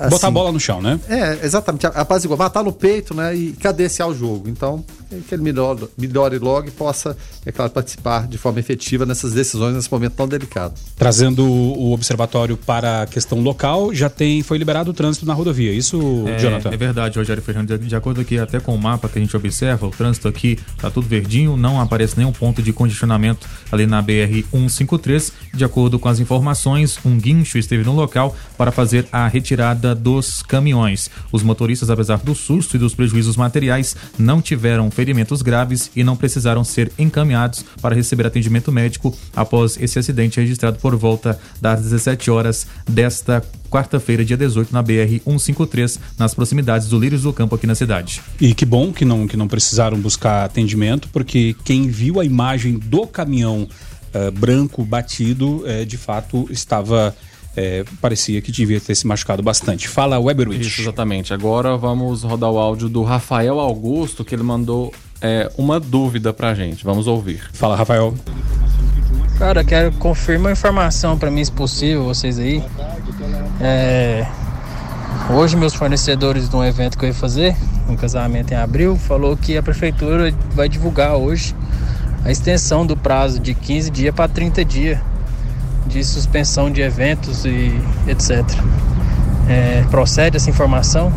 [0.00, 0.98] Assim, Botar a bola no chão, né?
[1.10, 1.84] É, exatamente.
[1.84, 3.34] Apaziguar, matar no peito, né?
[3.34, 4.48] E cadenciar o jogo.
[4.48, 4.82] Então,
[5.28, 9.74] que ele melhore, melhore logo e possa, é claro, participar de forma efetiva nessas decisões
[9.74, 10.74] nesse momento tão delicado.
[10.96, 15.72] Trazendo o observatório para a questão local, já tem foi liberado o trânsito na rodovia.
[15.72, 16.70] Isso, é, Jonathan?
[16.70, 17.78] É verdade, Rogério Fernandes.
[17.80, 20.90] De, acordo aqui até com o mapa que a gente observa, o trânsito aqui está
[20.90, 25.32] tudo verdinho, não aparece nenhum ponto de congestionamento ali na BR 153.
[25.54, 30.42] De acordo com as informações, um guincho esteve no local para fazer a retirada dos
[30.42, 31.10] caminhões.
[31.32, 36.14] Os motoristas, apesar do susto e dos prejuízos materiais, não tiveram ferimentos graves e não
[36.14, 42.30] precisaram ser encaminhados para receber atendimento médico após esse acidente registrado por volta das 17
[42.30, 47.66] horas desta quarta-feira, dia 18, na BR 153, nas proximidades do Lírios do Campo aqui
[47.66, 48.20] na cidade.
[48.38, 52.78] E que bom que não, que não precisaram buscar atendimento, porque quem viu a imagem
[52.78, 53.66] do caminhão
[54.14, 57.16] uh, branco batido, uh, de fato estava
[57.56, 59.88] é, parecia que devia ter se machucado bastante.
[59.88, 60.66] Fala, Weberwitch.
[60.66, 61.34] Isso, exatamente.
[61.34, 66.54] Agora vamos rodar o áudio do Rafael Augusto, que ele mandou é, uma dúvida pra
[66.54, 66.84] gente.
[66.84, 67.42] Vamos ouvir.
[67.52, 68.14] Fala, Rafael.
[69.38, 72.62] Cara, quero confirmar a informação para mim, se possível, vocês aí.
[73.60, 74.26] É,
[75.30, 77.56] hoje, meus fornecedores de um evento que eu ia fazer,
[77.88, 81.54] um casamento em abril, falou que a prefeitura vai divulgar hoje
[82.24, 84.98] a extensão do prazo de 15 dias para 30 dias
[85.86, 87.72] de suspensão de eventos e
[88.06, 88.44] etc.
[89.48, 91.12] É, procede essa informação?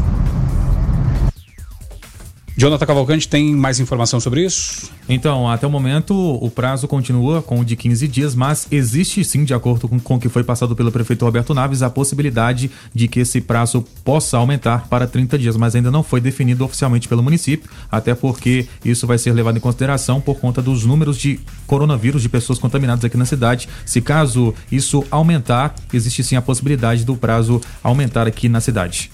[2.55, 4.91] Jonathan Cavalcante tem mais informação sobre isso?
[5.09, 9.43] Então, até o momento, o prazo continua com o de 15 dias, mas existe sim,
[9.43, 13.07] de acordo com, com o que foi passado pelo prefeito Roberto Naves, a possibilidade de
[13.07, 17.23] que esse prazo possa aumentar para 30 dias, mas ainda não foi definido oficialmente pelo
[17.23, 22.21] município, até porque isso vai ser levado em consideração por conta dos números de coronavírus
[22.21, 23.67] de pessoas contaminadas aqui na cidade.
[23.83, 29.09] Se caso isso aumentar, existe sim a possibilidade do prazo aumentar aqui na cidade.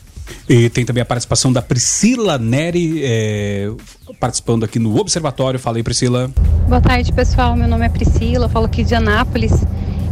[0.47, 3.71] E tem também a participação da Priscila Neri, é,
[4.19, 5.59] participando aqui no Observatório.
[5.59, 6.29] Fala aí, Priscila.
[6.67, 7.55] Boa tarde, pessoal.
[7.55, 9.53] Meu nome é Priscila, eu falo aqui de Anápolis.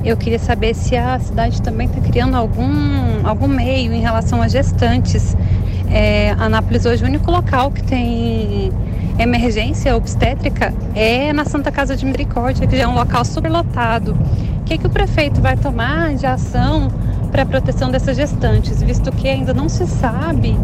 [0.06, 4.48] Eu queria saber se a cidade também está criando algum, algum meio em relação a
[4.48, 5.36] gestantes.
[5.90, 8.72] É, Anápolis hoje o único local que tem
[9.18, 14.18] emergência obstétrica é na Santa Casa de Misericórdia, que já é um local superlotado.
[14.62, 16.92] O que, que o prefeito vai tomar de ação
[17.28, 20.58] para a proteção dessas gestantes, visto que ainda não se sabe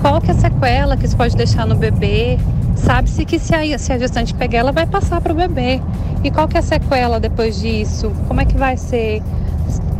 [0.00, 2.38] qual que é a sequela que isso pode deixar no bebê.
[2.76, 5.80] Sabe-se que se a, se a gestante pegar, ela vai passar para o bebê.
[6.22, 8.12] E qual que é a sequela depois disso?
[8.28, 9.22] Como é que vai ser?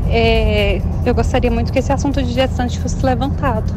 [0.08, 3.72] É, eu gostaria muito que esse assunto de gestante fosse levantado.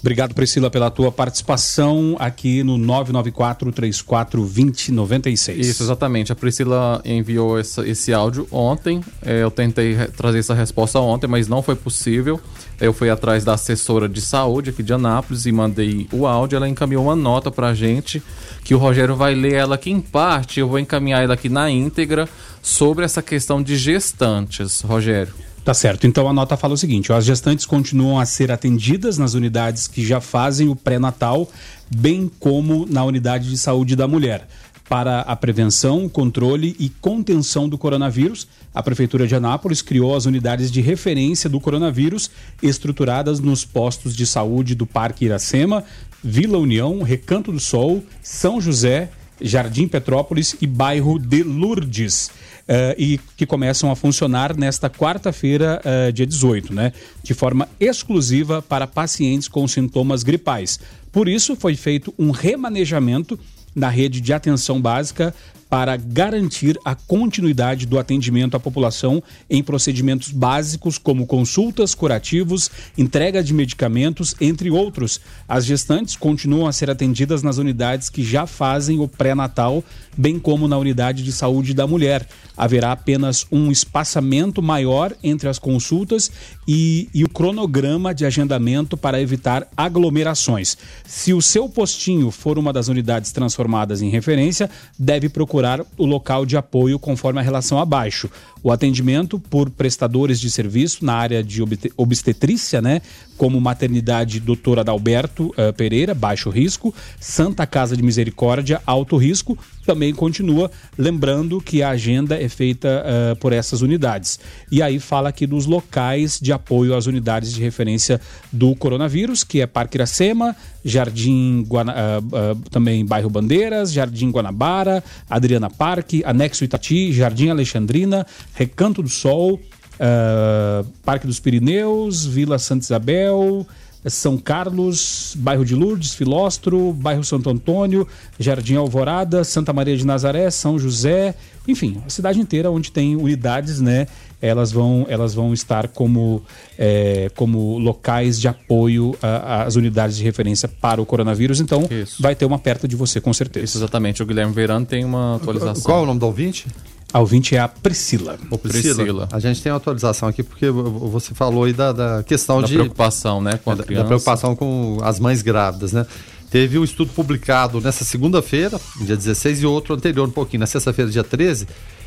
[0.00, 5.58] Obrigado, Priscila, pela tua participação aqui no 994-34-2096.
[5.58, 6.30] Isso, exatamente.
[6.30, 9.02] A Priscila enviou essa, esse áudio ontem.
[9.22, 12.40] É, eu tentei trazer essa resposta ontem, mas não foi possível.
[12.80, 16.54] Eu fui atrás da assessora de saúde aqui de Anápolis e mandei o áudio.
[16.54, 18.22] Ela encaminhou uma nota pra gente,
[18.62, 20.60] que o Rogério vai ler ela aqui em parte.
[20.60, 22.28] Eu vou encaminhar ela aqui na íntegra
[22.62, 25.34] sobre essa questão de gestantes, Rogério.
[25.64, 26.06] Tá certo.
[26.06, 29.86] Então a nota fala o seguinte: ó, as gestantes continuam a ser atendidas nas unidades
[29.86, 31.50] que já fazem o pré-natal,
[31.94, 34.48] bem como na unidade de saúde da mulher.
[34.88, 40.70] Para a prevenção, controle e contenção do coronavírus, a Prefeitura de Anápolis criou as unidades
[40.70, 42.30] de referência do coronavírus,
[42.62, 45.84] estruturadas nos postos de saúde do Parque Iracema,
[46.24, 52.30] Vila União, Recanto do Sol, São José, Jardim Petrópolis e bairro de Lourdes
[52.68, 56.92] uh, e que começam a funcionar nesta quarta-feira, uh, dia 18, né?
[57.22, 60.78] De forma exclusiva para pacientes com sintomas gripais.
[61.10, 63.38] Por isso, foi feito um remanejamento
[63.74, 65.34] na rede de atenção básica
[65.68, 73.42] para garantir a continuidade do atendimento à população em procedimentos básicos como consultas, curativos, entrega
[73.42, 75.20] de medicamentos, entre outros.
[75.46, 79.84] As gestantes continuam a ser atendidas nas unidades que já fazem o pré-natal,
[80.16, 82.26] bem como na unidade de saúde da mulher.
[82.56, 86.30] Haverá apenas um espaçamento maior entre as consultas
[86.66, 90.76] e, e o cronograma de agendamento para evitar aglomerações.
[91.06, 96.06] Se o seu postinho for uma das unidades transformadas em referência, deve procurar procurar o
[96.06, 98.30] local de apoio conforme a relação abaixo.
[98.62, 101.60] O atendimento por prestadores de serviço na área de
[101.96, 103.02] obstetrícia, né,
[103.36, 110.12] como maternidade Doutora Adalberto uh, Pereira, baixo risco, Santa Casa de Misericórdia, alto risco, também
[110.12, 110.70] continua.
[110.98, 114.38] Lembrando que a agenda é feita uh, por essas unidades.
[114.70, 118.20] E aí fala aqui dos locais de apoio às unidades de referência
[118.52, 125.70] do coronavírus, que é Parque Iracema, Jardim Guana, uh, também bairro Bandeiras, Jardim Guanabara, Adriana
[125.70, 133.66] Parque, Anexo Itati, Jardim Alexandrina, Recanto do Sol, uh, Parque dos Pirineus, Vila Santa Isabel,
[134.06, 138.06] São Carlos, bairro de Lourdes, Filóstro, bairro Santo Antônio,
[138.38, 141.34] Jardim Alvorada, Santa Maria de Nazaré, São José,
[141.66, 144.06] enfim, a cidade inteira onde tem unidades, né?
[144.40, 146.42] Elas vão, elas vão estar como,
[146.78, 151.60] é, como locais de apoio às unidades de referência para o coronavírus.
[151.60, 152.22] Então, Isso.
[152.22, 153.64] vai ter uma perto de você, com certeza.
[153.64, 154.22] Isso, exatamente.
[154.22, 155.82] O Guilherme Verano tem uma atualização.
[155.82, 156.66] Qual é o nome do ouvinte?
[157.12, 158.38] A ouvinte é a Priscila.
[158.50, 158.94] Ô, Priscila.
[158.96, 159.28] Priscila.
[159.32, 162.74] A gente tem uma atualização aqui porque você falou aí da, da questão da de.
[162.74, 163.58] preocupação, né?
[163.64, 164.02] Com a da, criança.
[164.02, 166.06] da preocupação com as mães grávidas, né?
[166.50, 171.10] Teve um estudo publicado nessa segunda-feira, dia 16, e outro anterior, um pouquinho, na sexta-feira,
[171.10, 171.66] dia 13,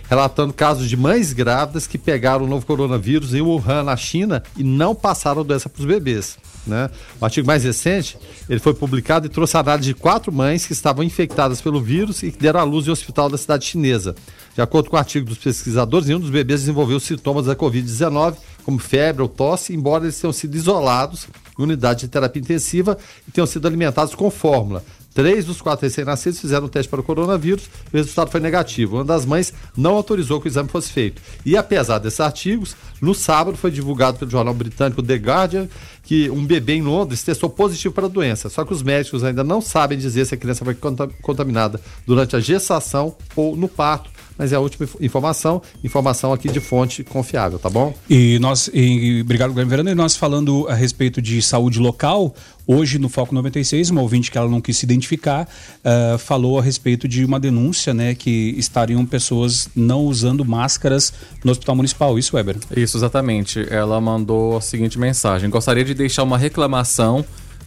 [0.09, 4.63] relatando casos de mães grávidas que pegaram o novo coronavírus em Wuhan, na China, e
[4.63, 6.37] não passaram a doença para os bebês.
[6.65, 6.89] Né?
[7.19, 10.73] O artigo mais recente, ele foi publicado e trouxe a análise de quatro mães que
[10.73, 14.15] estavam infectadas pelo vírus e que deram à luz em um hospital da cidade chinesa.
[14.53, 18.77] De acordo com o artigo dos pesquisadores, nenhum dos bebês desenvolveu sintomas da Covid-19, como
[18.77, 22.97] febre ou tosse, embora eles tenham sido isolados em unidade de terapia intensiva
[23.27, 24.83] e tenham sido alimentados com fórmula.
[25.13, 28.97] Três dos quatro recém-nascidos fizeram o teste para o coronavírus, o resultado foi negativo.
[28.97, 31.21] Uma das mães não autorizou que o exame fosse feito.
[31.45, 35.67] E apesar desses artigos, no sábado foi divulgado pelo jornal britânico The Guardian
[36.03, 38.49] que um bebê em Londres testou positivo para a doença.
[38.49, 40.75] Só que os médicos ainda não sabem dizer se a criança foi
[41.21, 44.09] contaminada durante a gestação ou no parto
[44.41, 47.93] mas é a última informação, informação aqui de fonte confiável, tá bom?
[48.09, 52.33] E nós, e, obrigado, Guilherme Verano, e nós falando a respeito de saúde local,
[52.65, 55.47] hoje no Foco 96, uma ouvinte que ela não quis se identificar,
[55.85, 61.13] uh, falou a respeito de uma denúncia, né, que estariam pessoas não usando máscaras
[61.43, 62.57] no Hospital Municipal, isso, Weber?
[62.75, 63.63] Isso, exatamente.
[63.69, 67.23] Ela mandou a seguinte mensagem, gostaria de deixar uma reclamação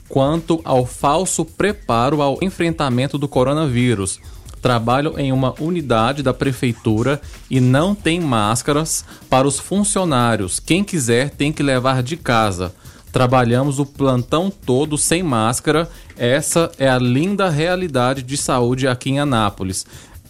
[0.09, 4.19] quanto ao falso preparo ao enfrentamento do coronavírus
[4.65, 10.59] trabalham em uma unidade da prefeitura e não tem máscaras para os funcionários.
[10.59, 12.75] Quem quiser tem que levar de casa.
[13.13, 15.87] Trabalhamos o plantão todo sem máscara.
[16.17, 19.85] Essa é a linda realidade de saúde aqui em Anápolis.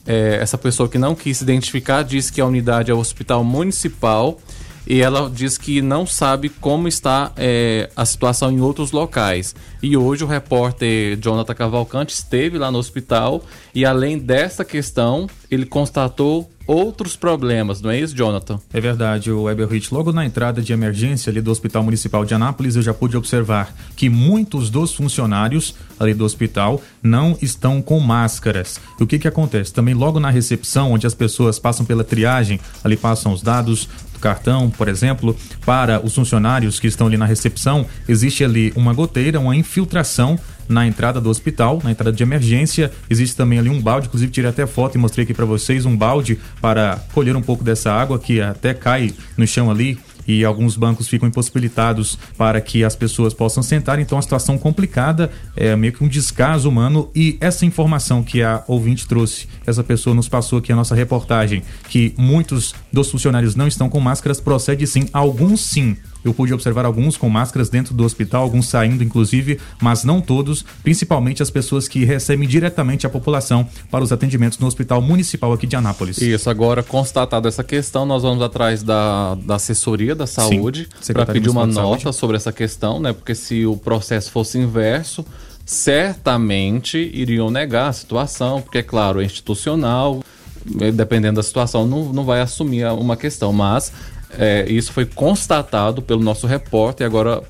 [0.05, 3.45] É, essa pessoa que não quis se identificar disse que a unidade é o hospital
[3.45, 4.41] municipal
[4.87, 9.55] e ela diz que não sabe como está é, a situação em outros locais.
[9.83, 13.43] E hoje o repórter Jonathan Cavalcante esteve lá no hospital
[13.75, 18.59] e além dessa questão, ele constatou outros problemas, não é isso, Jonathan?
[18.73, 19.93] É verdade, o Eberhit.
[19.93, 23.75] Logo na entrada de emergência ali do Hospital Municipal de Anápolis, eu já pude observar
[23.95, 28.81] que muitos dos funcionários ali do hospital não estão com máscaras.
[28.99, 29.73] E o que que acontece?
[29.73, 34.14] Também logo na recepção, onde as pessoas passam pela triagem, ali passam os dados do
[34.25, 39.39] cartão, por exemplo, para os funcionários que estão ali na recepção, existe ali uma goteira,
[39.39, 42.91] uma infiltração na entrada do hospital, na entrada de emergência.
[43.11, 45.95] Existe também ali um balde, inclusive tirei até foto e mostrei aqui para vocês um
[45.95, 50.77] balde para colher um pouco dessa água que até cai no chão ali e alguns
[50.77, 55.93] bancos ficam impossibilitados para que as pessoas possam sentar, então a situação complicada é meio
[55.93, 57.11] que um descaso humano.
[57.15, 61.63] E essa informação que a ouvinte trouxe, essa pessoa nos passou aqui a nossa reportagem,
[61.89, 66.85] que muitos dos funcionários não estão com máscaras, procede sim, alguns sim, eu pude observar
[66.87, 71.87] alguns com máscaras dentro do hospital, alguns saindo, inclusive, mas não todos, principalmente as pessoas
[71.87, 76.19] que recebem diretamente a população para os atendimentos no Hospital Municipal aqui de Anápolis.
[76.19, 81.51] Isso, agora constatada essa questão, nós vamos atrás da, da assessoria da saúde para pedir
[81.51, 83.13] uma nota sobre essa questão, né?
[83.13, 85.25] Porque se o processo fosse inverso,
[85.65, 90.23] certamente iriam negar a situação, porque, é claro, é institucional,
[90.95, 93.93] dependendo da situação, não, não vai assumir uma questão, mas
[94.39, 97.43] é, isso foi constatado pelo nosso repórter e agora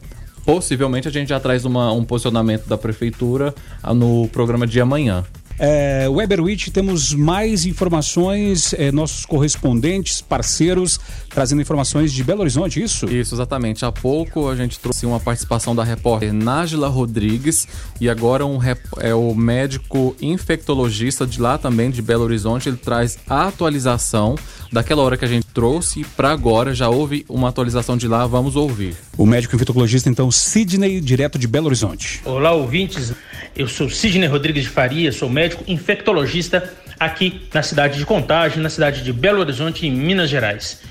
[0.44, 3.54] possivelmente a gente já traz uma, um posicionamento da prefeitura
[3.94, 5.24] no programa de amanhã.
[5.58, 10.98] É, Weberwitch, temos mais informações, é, nossos correspondentes, parceiros,
[11.30, 13.06] trazendo informações de Belo Horizonte, isso?
[13.06, 13.84] Isso, exatamente.
[13.84, 17.68] Há pouco a gente trouxe uma participação da repórter Nájila Rodrigues
[18.00, 18.58] e agora um,
[18.98, 24.36] é o médico infectologista de lá também, de Belo Horizonte, ele traz a atualização
[24.72, 28.56] daquela hora que a gente trouxe para agora, já houve uma atualização de lá, vamos
[28.56, 28.96] ouvir.
[29.16, 32.20] O médico infectologista, então, Sidney, direto de Belo Horizonte.
[32.24, 33.12] Olá, ouvintes.
[33.54, 38.70] Eu sou Sidney Rodrigues de Faria, sou médico infectologista aqui na cidade de Contagem, na
[38.70, 40.82] cidade de Belo Horizonte, em Minas Gerais.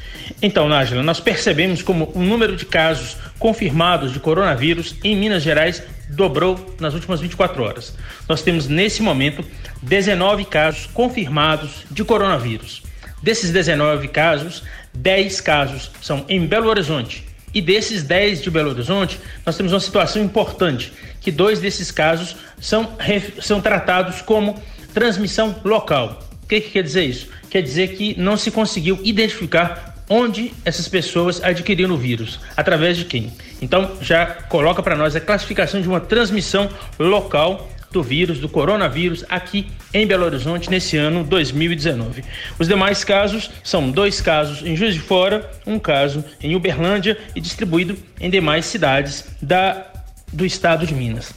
[0.42, 5.84] Então, Nájila, nós percebemos como o número de casos confirmados de coronavírus em Minas Gerais
[6.10, 7.96] dobrou nas últimas 24 horas.
[8.28, 9.44] Nós temos nesse momento
[9.82, 12.84] 19 casos confirmados de coronavírus.
[13.22, 17.26] Desses 19 casos, 10 casos são em Belo Horizonte.
[17.54, 20.92] E desses 10 de Belo Horizonte, nós temos uma situação importante,
[21.24, 22.96] que dois desses casos são,
[23.42, 24.62] são tratados como
[24.94, 26.20] transmissão local.
[26.44, 27.30] O que, que quer dizer isso?
[27.50, 33.06] Quer dizer que não se conseguiu identificar onde essas pessoas adquiriram o vírus, através de
[33.06, 33.32] quem.
[33.62, 36.70] Então, já coloca para nós a classificação de uma transmissão
[37.00, 42.24] local do vírus, do coronavírus, aqui em Belo Horizonte nesse ano 2019.
[42.60, 47.40] Os demais casos são dois casos em Juiz de Fora, um caso em Uberlândia e
[47.40, 49.93] distribuído em demais cidades da,
[50.34, 51.34] do estado de Minas.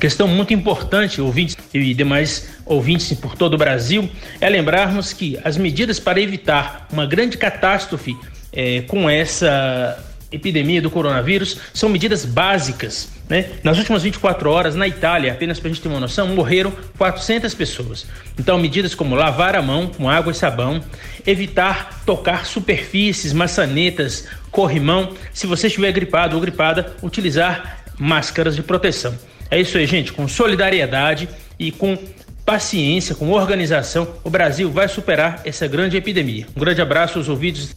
[0.00, 4.08] Questão muito importante, ouvintes e demais ouvintes por todo o Brasil,
[4.40, 8.16] é lembrarmos que as medidas para evitar uma grande catástrofe
[8.52, 13.08] é, com essa epidemia do coronavírus são medidas básicas.
[13.28, 13.50] Né?
[13.62, 17.52] Nas últimas 24 horas, na Itália, apenas para a gente ter uma noção, morreram 400
[17.54, 18.06] pessoas.
[18.38, 20.82] Então, medidas como lavar a mão com água e sabão,
[21.26, 25.14] evitar tocar superfícies, maçanetas, corrimão.
[25.32, 29.14] Se você estiver gripado ou gripada, utilizar máscaras de proteção.
[29.50, 30.12] É isso aí, gente.
[30.12, 31.28] Com solidariedade
[31.58, 31.96] e com
[32.44, 36.46] paciência, com organização, o Brasil vai superar essa grande epidemia.
[36.56, 37.76] Um grande abraço aos ouvidos.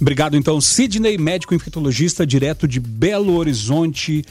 [0.00, 4.24] Obrigado, então, Sidney, médico infectologista, direto de Belo Horizonte.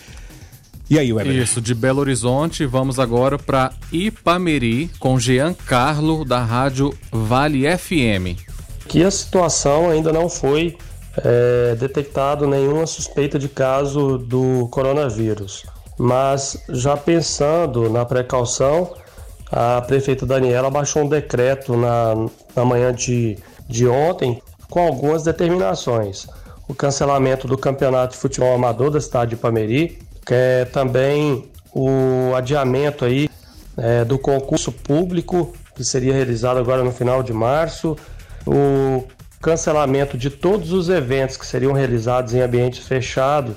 [0.89, 1.35] E aí, Weber?
[1.35, 8.39] Isso, de Belo Horizonte, vamos agora para Ipameri com Jean Carlo, da rádio Vale FM.
[8.87, 10.75] Que a situação ainda não foi
[11.23, 15.65] é, detectado nenhuma suspeita de caso do coronavírus.
[15.97, 18.93] Mas já pensando na precaução,
[19.51, 22.15] a prefeita Daniela baixou um decreto na,
[22.55, 26.27] na manhã de, de ontem com algumas determinações.
[26.67, 32.33] O cancelamento do campeonato de futebol amador da cidade de Pameri, que é também o
[32.35, 33.29] adiamento aí
[33.75, 37.95] é, do concurso público que seria realizado agora no final de março,
[38.45, 39.03] o
[39.41, 43.55] cancelamento de todos os eventos que seriam realizados em ambiente fechado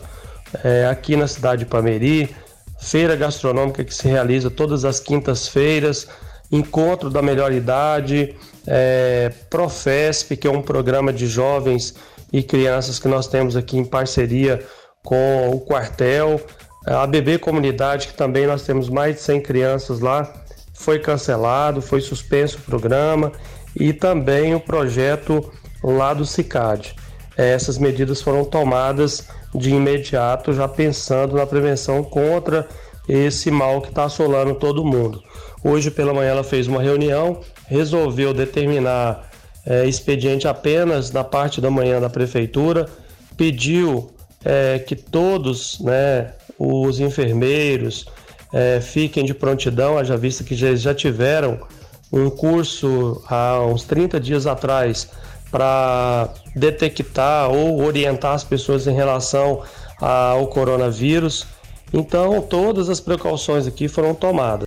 [0.62, 2.34] é, aqui na cidade de Pameri,
[2.80, 6.08] feira gastronômica que se realiza todas as quintas-feiras,
[6.50, 8.34] encontro da melhor idade,
[8.66, 11.94] é, Profesp, que é um programa de jovens
[12.32, 14.62] e crianças que nós temos aqui em parceria
[15.02, 16.40] com o quartel,
[16.86, 20.32] a BB Comunidade, que também nós temos mais de 100 crianças lá,
[20.74, 23.32] foi cancelado, foi suspenso o programa
[23.74, 25.50] e também o projeto
[25.82, 26.94] lá do CICAD.
[27.36, 32.66] É, essas medidas foram tomadas de imediato, já pensando na prevenção contra
[33.08, 35.22] esse mal que está assolando todo mundo.
[35.64, 39.30] Hoje pela manhã ela fez uma reunião, resolveu determinar
[39.66, 42.88] é, expediente apenas na parte da manhã da prefeitura,
[43.36, 44.10] pediu
[44.44, 48.06] é, que todos, né, os enfermeiros,
[48.52, 51.60] é, fiquem de prontidão, haja vista que já, já tiveram
[52.12, 55.08] um curso há uns 30 dias atrás
[55.52, 59.62] para detectar ou orientar as pessoas em relação
[60.00, 61.46] ao coronavírus.
[61.92, 64.66] Então, todas as precauções aqui foram tomadas.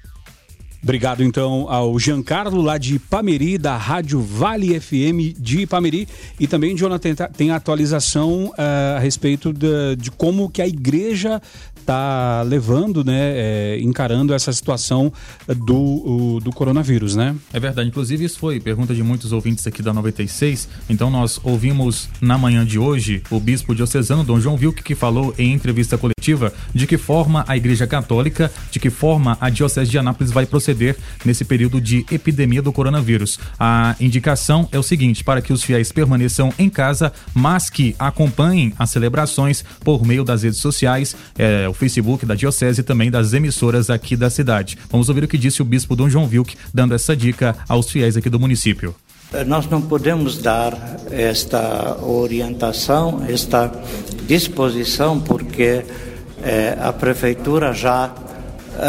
[0.86, 6.08] Obrigado então ao Giancarlo lá de Ipameri, da Rádio Vale FM de Ipameri.
[6.40, 11.42] E também, Jonathan, tem atualização uh, a respeito de, de, como que a igreja
[11.86, 15.14] está levando, né, é, encarando essa situação
[15.48, 17.36] do, o, do coronavírus, né?
[17.54, 17.88] É verdade.
[17.88, 20.68] Inclusive, isso foi pergunta de muitos ouvintes aqui da 96.
[20.90, 25.34] Então, nós ouvimos na manhã de hoje o bispo diocesano Dom João Vilk, que falou
[25.38, 29.98] em entrevista coletiva de que forma a Igreja Católica, de que forma a Diocese de
[29.98, 33.40] Anápolis vai proceder nesse período de epidemia do coronavírus.
[33.60, 38.74] A indicação é o seguinte: para que os fiéis permaneçam em casa, mas que acompanhem
[38.80, 43.90] as celebrações por meio das redes sociais, é, Facebook da Diocese e também das emissoras
[43.90, 44.78] aqui da cidade.
[44.90, 48.18] Vamos ouvir o que disse o bispo Dom João Vilk, dando essa dica aos fiéis
[48.18, 48.96] aqui do município.
[49.48, 50.74] Nós não podemos dar
[51.12, 53.72] esta orientação, esta
[54.28, 55.84] disposição, porque
[56.42, 58.14] eh, a prefeitura já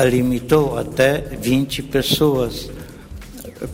[0.08, 2.70] limitou até 20 pessoas.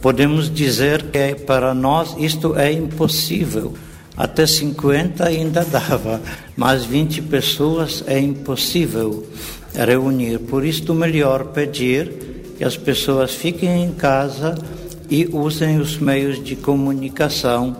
[0.01, 3.75] Podemos dizer que para nós isto é impossível
[4.23, 6.23] até 50 ainda dava,
[6.57, 9.27] mas 20 pessoas é impossível
[9.75, 10.39] reunir.
[10.39, 14.55] Por isso, melhor pedir que as pessoas fiquem em casa
[15.11, 17.77] e usem os meios de comunicação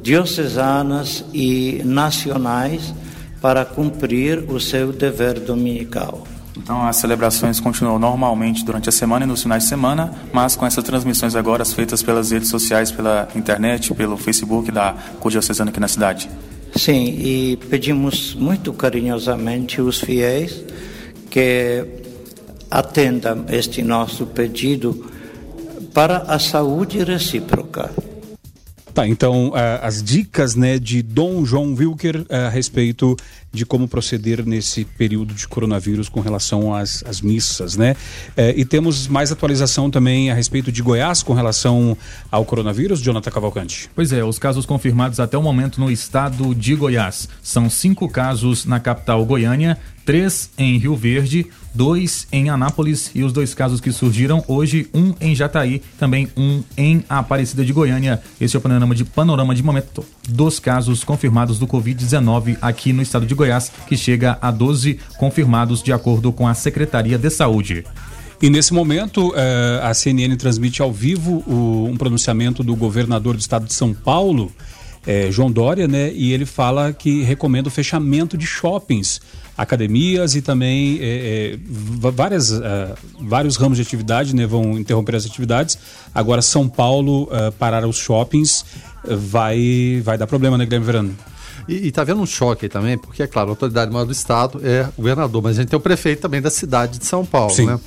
[0.00, 2.94] diocesanas e nacionais
[3.40, 6.24] para cumprir o seu dever dominical.
[6.56, 10.66] Então as celebrações continuam normalmente durante a semana e nos finais de semana, mas com
[10.66, 15.88] essas transmissões agora feitas pelas redes sociais, pela internet, pelo Facebook da Codiocesana aqui na
[15.88, 16.28] cidade.
[16.74, 20.62] Sim, e pedimos muito carinhosamente os fiéis
[21.30, 21.84] que
[22.70, 25.10] atendam este nosso pedido
[25.94, 27.90] para a saúde recíproca.
[28.96, 33.14] Tá, então uh, as dicas né, de Dom João Wilker uh, a respeito
[33.56, 37.96] de como proceder nesse período de coronavírus com relação às, às missas, né?
[38.36, 41.96] Uh, e temos mais atualização também a respeito de Goiás com relação
[42.30, 43.90] ao coronavírus, Jonathan Cavalcante.
[43.94, 47.28] Pois é, os casos confirmados até o momento no estado de Goiás.
[47.42, 53.32] São cinco casos na capital Goiânia, três em Rio Verde, dois em Anápolis e os
[53.32, 58.22] dois casos que surgiram hoje, um em Jataí, também um em Aparecida de Goiânia.
[58.40, 63.02] Esse é o panorama de panorama de momento dos casos confirmados do Covid-19 aqui no
[63.02, 63.45] estado de Goiás,
[63.86, 67.84] que chega a 12 confirmados de acordo com a Secretaria de Saúde.
[68.40, 73.64] E nesse momento, eh, a CNN transmite ao vivo um pronunciamento do governador do estado
[73.64, 74.52] de São Paulo,
[75.06, 76.12] eh, João Dória, né?
[76.12, 79.20] E ele fala que recomenda o fechamento de shoppings
[79.56, 81.58] academias e também é,
[82.12, 82.52] várias,
[83.18, 85.78] vários ramos de atividade né, vão interromper as atividades.
[86.14, 88.66] Agora, São Paulo, parar os shoppings,
[89.02, 91.16] vai, vai dar problema, né, Guilherme Verano?
[91.68, 94.60] E, está havendo um choque aí também, porque, é claro, a autoridade maior do Estado
[94.62, 97.52] é o governador, mas a gente tem o prefeito também da cidade de São Paulo,
[97.52, 97.66] Sim.
[97.66, 97.80] né?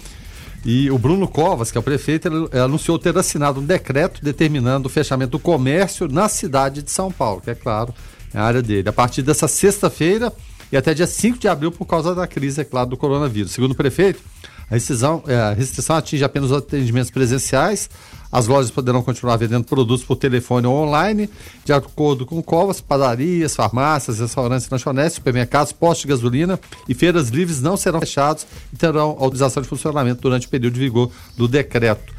[0.66, 4.88] E o Bruno Covas, que é o prefeito, ele, anunciou ter assinado um decreto determinando
[4.88, 7.94] o fechamento do comércio na cidade de São Paulo, que é claro,
[8.34, 8.90] é a área dele.
[8.90, 10.34] A partir dessa sexta-feira,
[10.72, 13.52] e até dia 5 de abril por causa da crise, é claro, do coronavírus.
[13.52, 14.22] Segundo o prefeito,
[14.70, 17.90] a restrição, é, a restrição atinge apenas os atendimentos presenciais.
[18.32, 21.28] As lojas poderão continuar vendendo produtos por telefone ou online,
[21.66, 27.60] de acordo com Covas, padarias, farmácias, restaurantes, lanchonetes, supermercados, postos de gasolina e feiras livres
[27.60, 32.14] não serão fechados e terão autorização de funcionamento durante o período de vigor do decreto.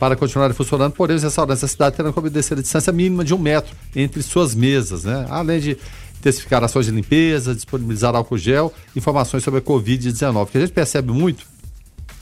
[0.00, 3.32] Para continuar funcionando, porém, os restaurantes da cidade terão que obedecer a distância mínima de
[3.32, 5.26] um metro entre suas mesas, né?
[5.30, 5.78] além de
[6.18, 10.42] intensificar ações de limpeza, disponibilizar álcool gel, informações sobre a Covid-19.
[10.42, 11.51] O que a gente percebe muito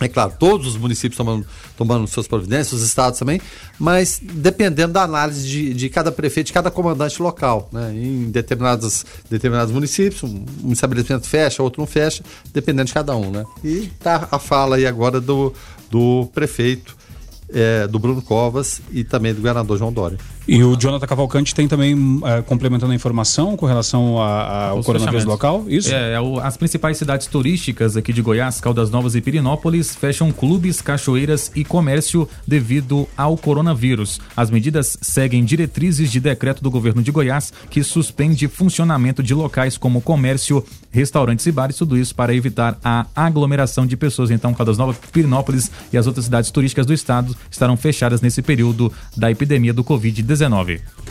[0.00, 1.46] é claro, todos os municípios tomando,
[1.76, 3.40] tomando suas providências, os estados também,
[3.78, 7.68] mas dependendo da análise de, de cada prefeito, de cada comandante local.
[7.70, 7.92] Né?
[7.94, 12.22] Em determinados, determinados municípios, um, estabelecimento fecha, outro não fecha,
[12.52, 13.30] dependendo de cada um.
[13.30, 13.44] Né?
[13.62, 15.52] E tá a fala aí agora do,
[15.90, 16.96] do prefeito
[17.52, 20.18] é, do Bruno Covas e também do governador João Dória.
[20.52, 25.64] E o Jonathan Cavalcante tem também é, complementando a informação com relação ao coronavírus local?
[25.68, 25.94] Isso?
[25.94, 30.82] É, é as principais cidades turísticas aqui de Goiás, Caldas Novas e Pirinópolis, fecham clubes,
[30.82, 34.20] cachoeiras e comércio devido ao coronavírus.
[34.36, 39.78] As medidas seguem diretrizes de decreto do governo de Goiás que suspende funcionamento de locais
[39.78, 44.32] como comércio, restaurantes e bares, tudo isso para evitar a aglomeração de pessoas.
[44.32, 48.92] Então, Caldas Novas, Pirinópolis e as outras cidades turísticas do estado estarão fechadas nesse período
[49.16, 50.39] da epidemia do Covid-19.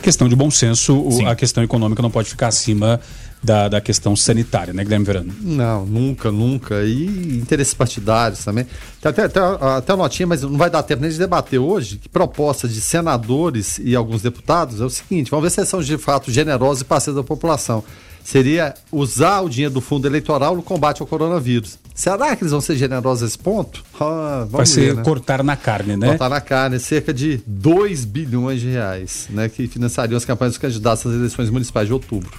[0.02, 3.00] Questão de bom senso, o, a questão econômica não pode ficar acima
[3.42, 5.34] da, da questão sanitária, né, Guilherme Verano?
[5.40, 6.82] Não, nunca, nunca.
[6.82, 8.66] E interesses partidários também.
[9.00, 12.08] Tem até, até, até notinha, mas não vai dar tempo nem de debater hoje, que
[12.08, 16.30] proposta de senadores e alguns deputados é o seguinte: vamos ver se são de fato
[16.30, 17.84] generosos e parceiros da população
[18.22, 21.78] seria usar o dinheiro do fundo eleitoral no combate ao coronavírus.
[22.00, 23.84] Será que eles vão ser generosos a esse ponto?
[24.00, 25.02] Ah, Vai ser ver, né?
[25.02, 26.08] cortar na carne, né?
[26.08, 29.50] Cortar na carne, cerca de 2 bilhões de reais, né?
[29.50, 32.30] Que financiariam as campanhas dos candidatos às eleições municipais de outubro.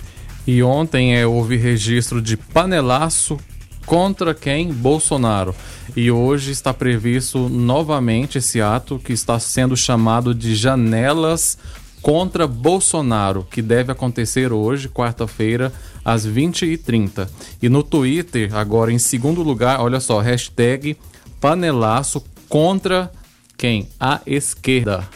[0.48, 3.38] E ontem é, houve registro de panelaço
[3.86, 4.74] contra quem?
[4.74, 5.54] Bolsonaro.
[5.96, 11.56] E hoje está previsto novamente esse ato que está sendo chamado de janelas
[12.02, 15.72] contra Bolsonaro, que deve acontecer hoje, quarta-feira,
[16.04, 17.28] às 20h30.
[17.62, 20.98] E no Twitter, agora em segundo lugar, olha só, hashtag
[21.40, 23.12] panelaço contra
[23.58, 23.88] quem?
[24.00, 25.08] A esquerda.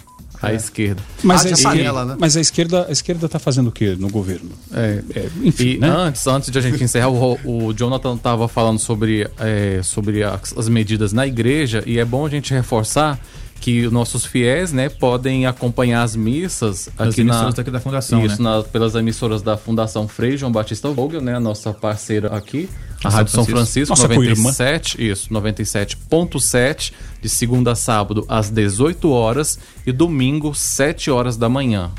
[0.41, 0.55] A é.
[0.55, 1.01] esquerda.
[1.23, 2.15] Mas, a, esquerda, panela, né?
[2.19, 4.51] mas a esquerda, a esquerda está fazendo o que no governo?
[4.71, 5.89] É, é, enfim, e né?
[5.89, 10.55] antes, antes de a gente encerrar, o, o Jonathan estava falando sobre, é, sobre as,
[10.55, 13.19] as medidas na igreja e é bom a gente reforçar
[13.59, 18.49] que nossos fiéis, né, podem acompanhar as missas aqui na daqui da fundação, isso, né?
[18.49, 22.69] na, pelas emissoras da Fundação Frei João Batista Vogel, né, a nossa parceira aqui,
[23.03, 29.09] a Rádio São Francisco, São Francisco 97, isso, 97.7, de segunda a sábado às 18
[29.09, 31.91] horas e domingo 7 horas da manhã.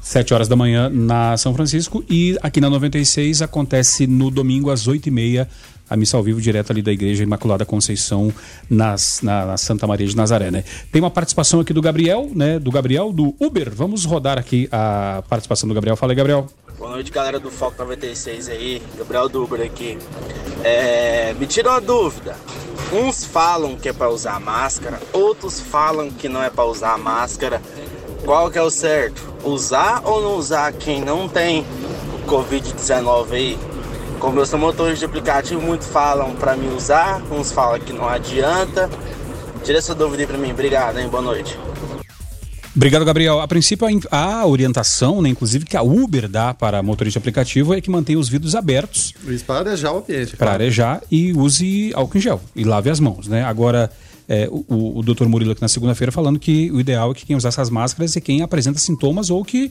[0.00, 4.86] 7 horas da manhã na São Francisco e aqui na 96 acontece no domingo às
[4.86, 5.48] 8 e meia
[5.94, 8.32] a missa ao vivo direto ali da Igreja Imaculada Conceição
[8.68, 10.64] nas, na, na, Santa Maria de Nazaré, né?
[10.92, 12.58] Tem uma participação aqui do Gabriel, né?
[12.58, 13.72] Do Gabriel do Uber.
[13.72, 15.96] Vamos rodar aqui a participação do Gabriel.
[15.96, 16.48] Fala aí, Gabriel.
[16.76, 18.82] Boa noite, galera do Foco 96 aí.
[18.98, 19.96] Gabriel do Uber aqui.
[20.64, 22.36] É, me tira uma dúvida.
[22.92, 27.62] Uns falam que é para usar máscara, outros falam que não é para usar máscara.
[28.24, 29.22] Qual que é o certo?
[29.44, 31.64] Usar ou não usar quem não tem
[32.24, 33.58] o Covid-19 aí?
[34.24, 38.08] Como eu sou motorista de aplicativo, muitos falam para me usar, uns falam que não
[38.08, 38.88] adianta.
[39.62, 40.50] Tira essa dúvida aí pra mim.
[40.50, 41.08] Obrigado, hein?
[41.08, 41.58] Boa noite.
[42.74, 43.38] Obrigado, Gabriel.
[43.40, 47.82] A princípio, a, a orientação, né, inclusive, que a Uber dá para motorista aplicativo é
[47.82, 49.12] que mantenha os vidros abertos.
[49.28, 50.38] Isso para arejar o ambiente.
[50.38, 53.44] Para arejar e use álcool em gel e lave as mãos, né?
[53.44, 53.90] Agora,
[54.26, 57.36] é, o, o doutor Murilo aqui na segunda-feira falando que o ideal é que quem
[57.36, 59.70] usar essas máscaras é quem apresenta sintomas ou que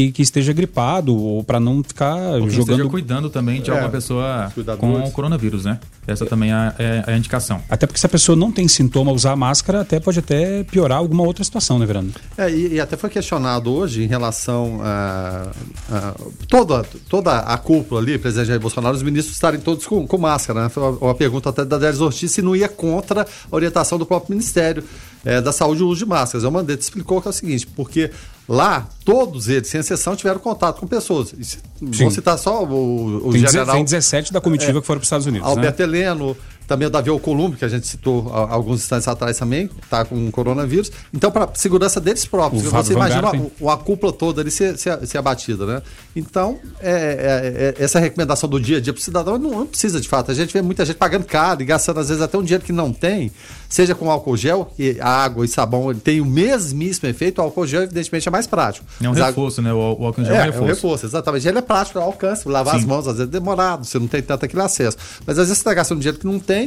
[0.00, 2.76] que, que esteja gripado ou para não ficar ou que jogando.
[2.76, 5.78] Esteja cuidando também de é, alguma pessoa com o coronavírus, né?
[6.06, 7.60] Essa também é, é, a indicação.
[7.68, 11.22] Até porque se a pessoa não tem sintoma, usar máscara até pode até piorar alguma
[11.22, 12.12] outra situação, né, Verano?
[12.36, 15.50] É, e, e até foi questionado hoje em relação a,
[15.90, 16.14] a,
[16.48, 20.64] toda, toda a cúpula ali, presidente Jair Bolsonaro, os ministros estarem todos com, com máscara,
[20.64, 20.68] né?
[20.68, 24.06] Foi uma, uma pergunta até da Délis Ortiz se não ia contra a orientação do
[24.06, 24.82] próprio Ministério
[25.24, 26.44] é, da Saúde o uso de máscaras.
[26.44, 28.10] O Mandetta explicou que é o seguinte, porque
[28.52, 31.32] Lá, todos eles, sem exceção, tiveram contato com pessoas.
[31.40, 31.58] Sim.
[31.80, 33.76] Vou citar só o, o tem general...
[33.76, 35.46] Tem 17 da comitiva é, que foram para os Estados Unidos.
[35.46, 35.84] Alberto né?
[35.84, 36.36] Heleno,
[36.70, 40.92] também o Davi Alcolumbre, que a gente citou alguns instantes atrás também, está com coronavírus.
[41.12, 45.04] Então, para segurança deles próprios, o você imagina a, a, cúpula toda ali ser, ser,
[45.04, 45.82] ser abatida, né?
[46.14, 49.66] Então, é, é, é, essa recomendação do dia a dia para o cidadão não, não,
[49.66, 50.30] precisa de fato.
[50.30, 52.72] A gente vê muita gente pagando caro e gastando às vezes até um dinheiro que
[52.72, 53.32] não tem,
[53.68, 57.42] seja com álcool gel, que a água e sabão ele tem o mesmíssimo efeito, o
[57.42, 58.86] álcool gel evidentemente é mais prático.
[59.02, 59.64] É um Mas reforço, a...
[59.64, 59.72] né?
[59.72, 60.62] O, o álcool gel é, é um reforço.
[60.62, 61.48] É um reforço, exatamente.
[61.48, 62.80] Ele é prático, ao alcance, lavar Sim.
[62.80, 64.96] as mãos, às vezes é demorado, você não tem tanto aquele acesso.
[65.26, 66.59] Mas às vezes você está gastando dinheiro que não tem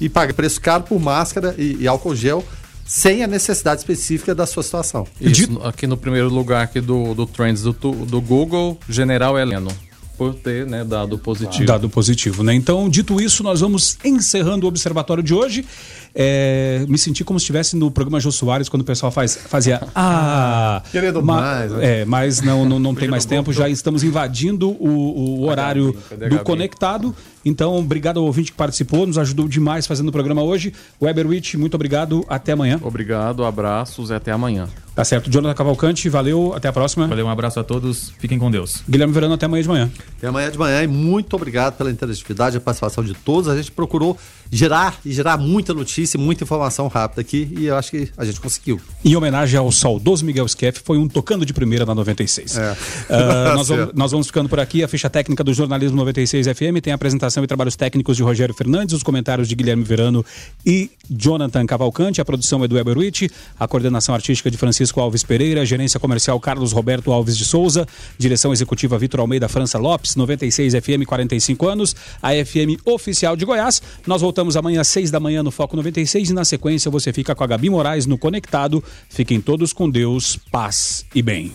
[0.00, 2.44] e paga preço caro por máscara e, e álcool gel
[2.84, 5.06] sem a necessidade específica da sua situação.
[5.20, 9.70] Isso, aqui no primeiro lugar aqui do, do Trends do, do Google, General Heleno
[10.18, 11.64] por ter né, dado positivo.
[11.64, 12.52] Dado positivo, né?
[12.52, 15.64] Então, dito isso, nós vamos encerrando o observatório de hoje.
[16.20, 19.80] É, me senti como se estivesse no programa Jô Soares, quando o pessoal faz, fazia
[19.94, 20.82] Ah!
[20.90, 21.70] Querendo ma, mais.
[21.70, 22.00] Né?
[22.00, 25.96] É, mas não, não, não tem mais tempo, já estamos invadindo o, o horário
[26.28, 27.14] do Conectado.
[27.44, 30.72] Então, obrigado ao ouvinte que participou, nos ajudou demais fazendo o programa hoje.
[31.00, 32.80] Weberwitch, muito obrigado, até amanhã.
[32.82, 34.68] Obrigado, abraços e até amanhã.
[34.94, 35.30] Tá certo.
[35.30, 37.06] Jonathan Cavalcante, valeu, até a próxima.
[37.06, 38.82] Valeu, um abraço a todos, fiquem com Deus.
[38.88, 39.90] Guilherme Verano, até amanhã de manhã.
[40.16, 43.48] Até amanhã de manhã e muito obrigado pela interatividade, a participação de todos.
[43.48, 44.18] A gente procurou
[44.50, 48.40] gerar e gerar muita notícia, muita informação rápida aqui e eu acho que a gente
[48.40, 48.80] conseguiu.
[49.04, 52.56] Em homenagem ao saudoso Miguel Skeff, foi um tocando de primeira na 96.
[52.56, 52.72] É.
[52.72, 52.76] Uh,
[53.56, 54.82] nós, vamos, nós vamos ficando por aqui.
[54.82, 58.54] A ficha técnica do Jornalismo 96 FM tem a apresentação e trabalhos técnicos de Rogério
[58.54, 60.24] Fernandes, os comentários de Guilherme Verano
[60.64, 63.28] e Jonathan Cavalcante, a produção é do Eberwitch,
[63.58, 67.86] a coordenação artística de Francisco Alves Pereira, gerência comercial Carlos Roberto Alves de Souza,
[68.18, 73.82] direção executiva Vitor Almeida França Lopes, 96 FM, 45 anos, a FM oficial de Goiás.
[74.06, 77.34] Nós voltamos amanhã às 6 da manhã no Foco 96 e na sequência você fica
[77.34, 78.82] com a Gabi Moraes no Conectado.
[79.08, 81.52] Fiquem todos com Deus, paz e bem.